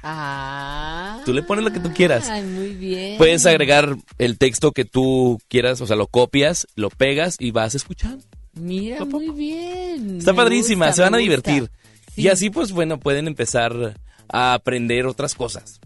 [0.07, 1.19] Ah.
[1.25, 2.29] Tú le pones lo que tú quieras.
[2.29, 3.17] Ay, muy bien.
[3.17, 7.73] Puedes agregar el texto que tú quieras, o sea, lo copias, lo pegas y vas
[7.73, 8.19] a escuchar.
[8.53, 10.19] Mira, muy bien.
[10.19, 11.71] Está Me padrísima, gusta, se van a divertir.
[12.15, 13.95] Y así pues bueno, pueden empezar
[14.29, 15.81] a aprender otras cosas.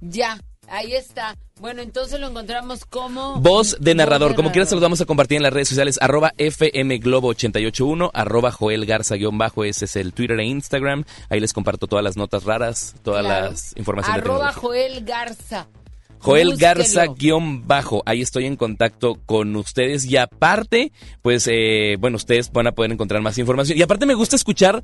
[0.00, 0.40] Ya,
[0.70, 1.36] ahí está.
[1.60, 3.40] Bueno, entonces lo encontramos como...
[3.40, 6.32] Voz de narrador, como quieras se los vamos a compartir en las redes sociales, arroba
[6.38, 11.04] fmglobo881, arroba Joel Garza guion bajo, ese es el Twitter e Instagram.
[11.28, 13.50] Ahí les comparto todas las notas raras, todas Claro.
[13.50, 14.52] las informaciones Arroba.
[14.52, 15.68] Joel Garza.
[16.20, 16.74] Joel Búsquelo.
[16.74, 20.92] Garza guion bajo, ahí estoy en contacto con ustedes y aparte,
[21.22, 23.78] pues eh, bueno, ustedes van a poder encontrar más información.
[23.78, 24.82] Y aparte me gusta escuchar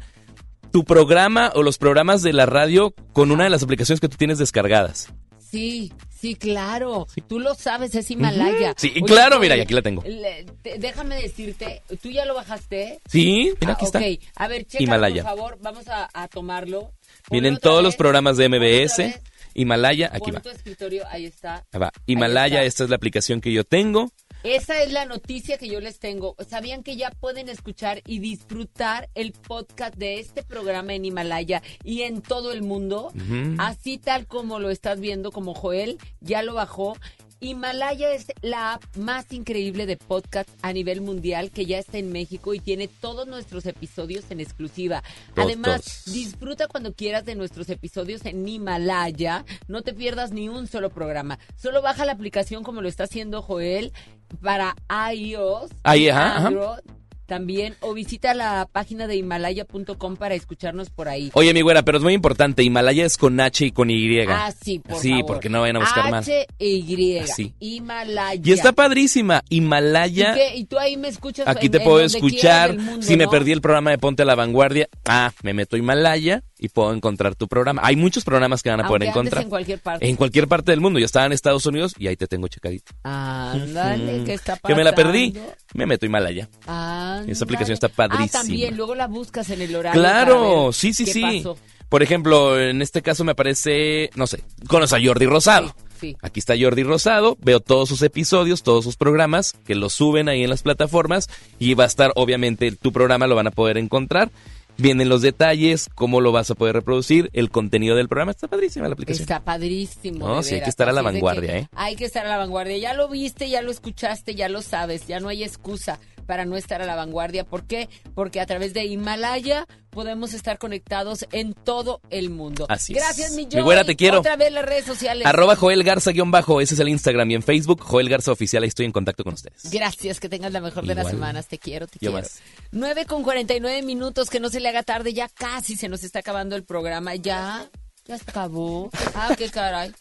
[0.72, 4.16] tu programa o los programas de la radio con una de las aplicaciones que tú
[4.16, 5.12] tienes descargadas.
[5.54, 7.06] Sí, sí, claro.
[7.28, 8.74] Tú lo sabes, es Himalaya.
[8.76, 10.02] Sí, Oye, claro, mira, y aquí la tengo.
[10.02, 12.98] le- te- déjame decirte, ¿tú ya lo bajaste?
[13.08, 14.42] Sí, mira, Ah, aquí ok, está.
[14.44, 15.22] a ver, chécalo, Himalaya.
[15.22, 16.90] por favor, vamos a, a tomarlo.
[17.30, 19.20] Vienen todos vez, los programas de MBS,
[19.54, 20.40] Himalaya, aquí va.
[20.40, 21.64] tu escritorio, ahí está.
[21.72, 21.92] Ahí va.
[22.06, 24.10] Himalaya, esta es la aplicación que yo tengo.
[24.44, 26.36] Esa es la noticia que yo les tengo.
[26.46, 32.02] ¿Sabían que ya pueden escuchar y disfrutar el podcast de este programa en Himalaya y
[32.02, 33.10] en todo el mundo?
[33.56, 36.94] Así tal como lo estás viendo, como Joel ya lo bajó.
[37.40, 42.10] Himalaya es la app más increíble de podcast a nivel mundial que ya está en
[42.12, 45.02] México y tiene todos nuestros episodios en exclusiva.
[45.34, 45.46] Todos.
[45.46, 49.44] Además, disfruta cuando quieras de nuestros episodios en Himalaya.
[49.68, 51.38] No te pierdas ni un solo programa.
[51.56, 53.92] Solo baja la aplicación como lo está haciendo Joel
[54.40, 54.74] para
[55.12, 56.80] iOS, Ahí, ajá, ajá.
[57.26, 61.30] También o visita la página de himalaya.com para escucharnos por ahí.
[61.34, 62.62] Oye, mi güera, pero es muy importante.
[62.62, 64.20] Himalaya es con H y con Y.
[64.28, 65.26] Ah, sí, por Sí, favor.
[65.26, 66.28] porque no vayan a buscar más.
[66.28, 67.18] H-Y.
[67.18, 67.54] Así.
[67.60, 68.40] Himalaya.
[68.44, 69.42] Y está padrísima.
[69.48, 70.32] Himalaya.
[70.32, 70.56] ¿Y, qué?
[70.56, 71.46] ¿Y tú ahí me escuchas?
[71.48, 72.76] Aquí en- te puedo escuchar.
[72.76, 75.78] mundo, si me perdí el programa de Ponte a la Vanguardia, ah, me meto a
[75.78, 77.82] Himalaya y puedo encontrar tu programa.
[77.84, 79.42] Hay muchos programas que van a poder Aunque encontrar.
[79.42, 80.08] en cualquier parte.
[80.08, 80.98] En cualquier parte del mundo.
[80.98, 82.92] Yo estaba en Estados Unidos y ahí te tengo checadito.
[83.02, 84.24] Ándale.
[84.24, 84.68] ¿qué está pasando?
[84.68, 85.34] Que me la perdí.
[85.74, 86.48] Me meto Himalaya.
[86.66, 87.32] Ándale.
[87.32, 88.26] Esa aplicación está padrísima.
[88.26, 90.00] Ah, también, luego la buscas en el horario.
[90.00, 91.22] Claro, sí, sí, sí.
[91.22, 91.58] pasó.
[91.88, 95.76] Por ejemplo, en este caso me aparece, no sé, conoces a Jordi Rosado.
[96.00, 96.16] Sí.
[96.22, 100.42] Aquí está Jordi Rosado, veo todos sus episodios, todos sus programas, que los suben ahí
[100.42, 101.28] en las plataformas
[101.60, 104.30] y va a estar, obviamente, tu programa lo van a poder encontrar.
[104.76, 108.32] Vienen los detalles, cómo lo vas a poder reproducir, el contenido del programa.
[108.32, 109.22] Está padrísima la aplicación.
[109.22, 110.26] Está padrísimo.
[110.26, 111.68] No, de sí, hay que estar a la Así vanguardia, ¿eh?
[111.74, 112.76] Hay que estar a la vanguardia.
[112.78, 115.06] Ya lo viste, ya lo escuchaste, ya lo sabes.
[115.06, 117.44] Ya no hay excusa para no estar a la vanguardia.
[117.44, 117.88] ¿Por qué?
[118.14, 122.66] Porque a través de Himalaya podemos estar conectados en todo el mundo.
[122.68, 122.98] Así es.
[122.98, 123.62] Gracias, mi Mi Joy.
[123.62, 124.18] güera, te quiero.
[124.18, 125.26] Otra vez las redes sociales.
[125.26, 128.62] Arroba Joel Garza guion bajo, ese es el Instagram y en Facebook, Joel Garza Oficial,
[128.62, 129.70] ahí estoy en contacto con ustedes.
[129.70, 131.46] Gracias, que tengas la mejor de las semanas.
[131.46, 132.14] Te quiero, te Yo quiero.
[132.16, 132.40] más.
[132.72, 135.12] 9 con 49 minutos, que no se le haga tarde.
[135.14, 137.14] Ya casi se nos está acabando el programa.
[137.14, 137.70] Ya,
[138.04, 138.90] ya acabó.
[139.14, 139.92] Ah, qué caray.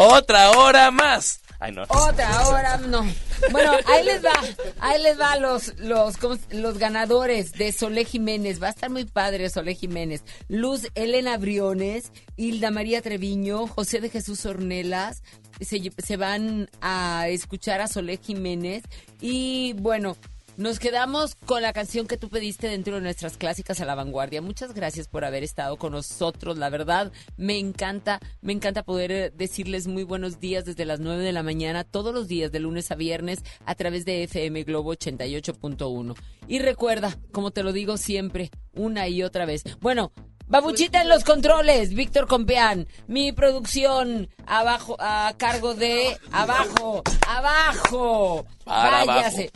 [0.00, 1.40] ¡Otra hora más!
[1.60, 1.82] Ay, no.
[1.88, 3.04] Otra hora, no.
[3.50, 4.30] Bueno, ahí les va,
[4.78, 8.62] ahí les va los, los, ¿cómo se- los ganadores de Solé Jiménez.
[8.62, 10.22] Va a estar muy padre Solé Jiménez.
[10.46, 15.24] Luz Elena Briones, Hilda María Treviño, José de Jesús Ornelas.
[15.60, 18.84] Se, se van a escuchar a Solé Jiménez.
[19.20, 20.16] Y bueno,
[20.58, 24.42] nos quedamos con la canción que tú pediste dentro de nuestras clásicas a la vanguardia.
[24.42, 26.58] Muchas gracias por haber estado con nosotros.
[26.58, 31.22] La verdad, me encanta, me encanta poder eh, decirles muy buenos días desde las 9
[31.22, 34.92] de la mañana, todos los días, de lunes a viernes, a través de FM Globo
[34.94, 36.16] 88.1.
[36.48, 39.62] Y recuerda, como te lo digo siempre, una y otra vez.
[39.80, 40.10] Bueno,
[40.48, 42.88] Babuchita en los controles, Víctor Compeán.
[43.06, 48.46] Mi producción abajo, a cargo de abajo, abajo.
[48.64, 49.52] Para Váyase.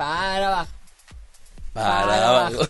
[0.00, 0.72] Para abajo.
[1.74, 2.62] Para abajo.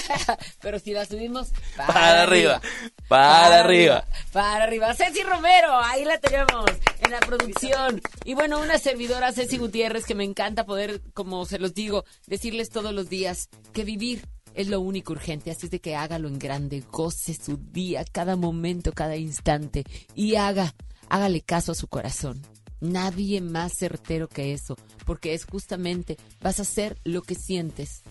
[0.62, 2.62] Pero si la subimos, para, Para arriba.
[3.08, 4.06] Para arriba.
[4.32, 4.94] Para arriba.
[4.94, 6.64] Ceci Romero, ahí la tenemos
[7.04, 8.00] en la producción.
[8.24, 12.70] Y bueno, una servidora, Ceci Gutiérrez, que me encanta poder, como se los digo, decirles
[12.70, 16.38] todos los días que vivir Es lo único urgente, así es de que hágalo en
[16.38, 19.84] grande, goce su día, cada momento, cada instante
[20.14, 20.74] y haga,
[21.10, 22.40] hágale caso a su corazón.
[22.82, 24.76] Nadie más certero que eso,
[25.06, 28.02] porque es justamente, vas a hacer lo que sientes,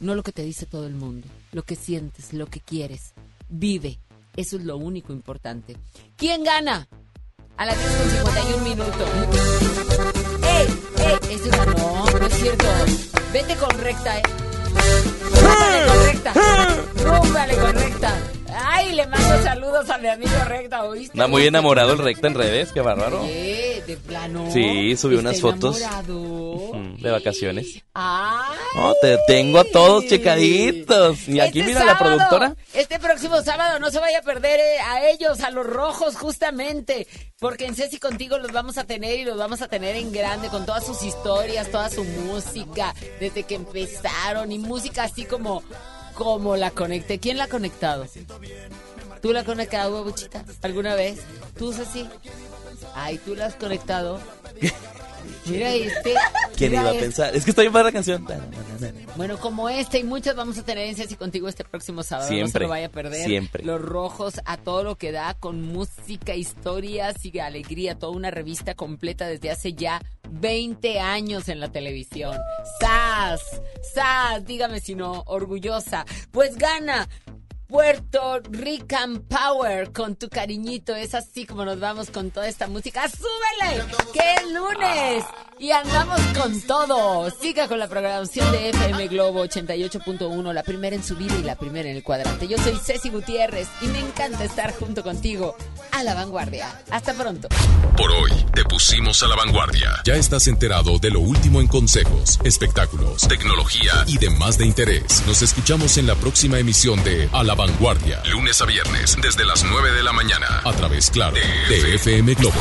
[0.00, 3.12] no lo que te dice todo el mundo, lo que sientes, lo que quieres.
[3.48, 4.00] Vive,
[4.34, 5.76] eso es lo único importante.
[6.16, 6.88] ¿Quién gana?
[7.56, 9.08] A las 10 con 51 minutos.
[10.42, 10.66] ¡Ey!
[10.98, 11.36] ¡Ey!
[11.36, 12.66] Ese ganó, no es cierto.
[13.32, 14.22] Vete con recta, ¿eh?
[15.40, 16.32] Rúmbale con recta.
[17.04, 18.37] Rúmbale con recta.
[18.60, 21.12] Ay, le mando saludos a mi amigo recta, ¿oíste?
[21.12, 23.22] Anda muy enamorado el recta en redes, qué bárbaro.
[23.22, 23.82] ¿Qué?
[23.86, 24.50] ¿De plano?
[24.52, 26.72] Sí, subió ¿Está unas fotos enamorado?
[26.98, 27.82] de vacaciones.
[27.94, 28.56] ¡Ay!
[28.74, 31.28] No, te tengo a todos checaditos.
[31.28, 32.54] Y aquí Este mira la sábado, productora.
[32.74, 37.06] Este próximo sábado no se vaya a perder eh, a ellos, a los rojos, justamente.
[37.38, 40.48] Porque en Ceci contigo los vamos a tener y los vamos a tener en grande
[40.48, 45.62] con todas sus historias, toda su música, desde que empezaron y música así como,
[46.18, 47.20] como la conecté.
[47.20, 48.04] ¿Quién la ha conectado?
[49.22, 50.44] ¿Tú la has conectado, Buchita?
[50.62, 51.20] ¿Alguna vez?
[51.56, 52.08] ¿Tú, Ceci?
[52.96, 54.18] Ay, ¿tú la has conectado?
[55.50, 56.14] Mira este.
[56.56, 57.04] ¿Quién mira iba a este.
[57.04, 57.36] pensar?
[57.36, 58.26] Es que estoy para la canción.
[59.16, 62.28] Bueno, como este y muchas vamos a tener en Ceci contigo este próximo sábado.
[62.28, 63.24] No se Siempre, lo vaya a perder.
[63.24, 63.64] siempre.
[63.64, 67.98] Los rojos a todo lo que da con música, historias y alegría.
[67.98, 70.00] Toda una revista completa desde hace ya
[70.30, 72.36] 20 años en la televisión.
[72.80, 73.40] ¡Sas!
[73.94, 74.44] ¡Sas!
[74.44, 76.04] Dígame si no, orgullosa.
[76.30, 77.08] Pues gana.
[77.68, 80.96] Puerto Rican Power con tu cariñito.
[80.96, 83.02] Es así como nos vamos con toda esta música.
[83.10, 83.84] ¡Súbele!
[84.14, 85.24] ¡Que es lunes!
[85.58, 87.30] Y andamos con todo.
[87.30, 91.56] Siga con la programación de FM Globo 88.1, la primera en su vida y la
[91.56, 92.48] primera en el cuadrante.
[92.48, 95.54] Yo soy Ceci Gutiérrez y me encanta estar junto contigo
[95.92, 96.74] a la vanguardia.
[96.90, 97.48] Hasta pronto.
[97.98, 99.90] Por hoy te pusimos a la vanguardia.
[100.06, 105.22] Ya estás enterado de lo último en consejos, espectáculos, tecnología y demás de interés.
[105.26, 109.64] Nos escuchamos en la próxima emisión de A la Vanguardia, lunes a viernes desde las
[109.64, 112.60] 9 de la mañana a través claro de FM Globo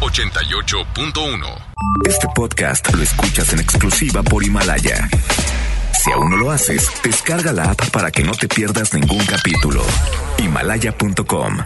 [0.00, 1.64] 88.1.
[2.06, 5.08] Este podcast lo escuchas en exclusiva por Himalaya.
[5.98, 9.82] Si aún no lo haces, descarga la app para que no te pierdas ningún capítulo.
[10.36, 11.64] Himalaya.com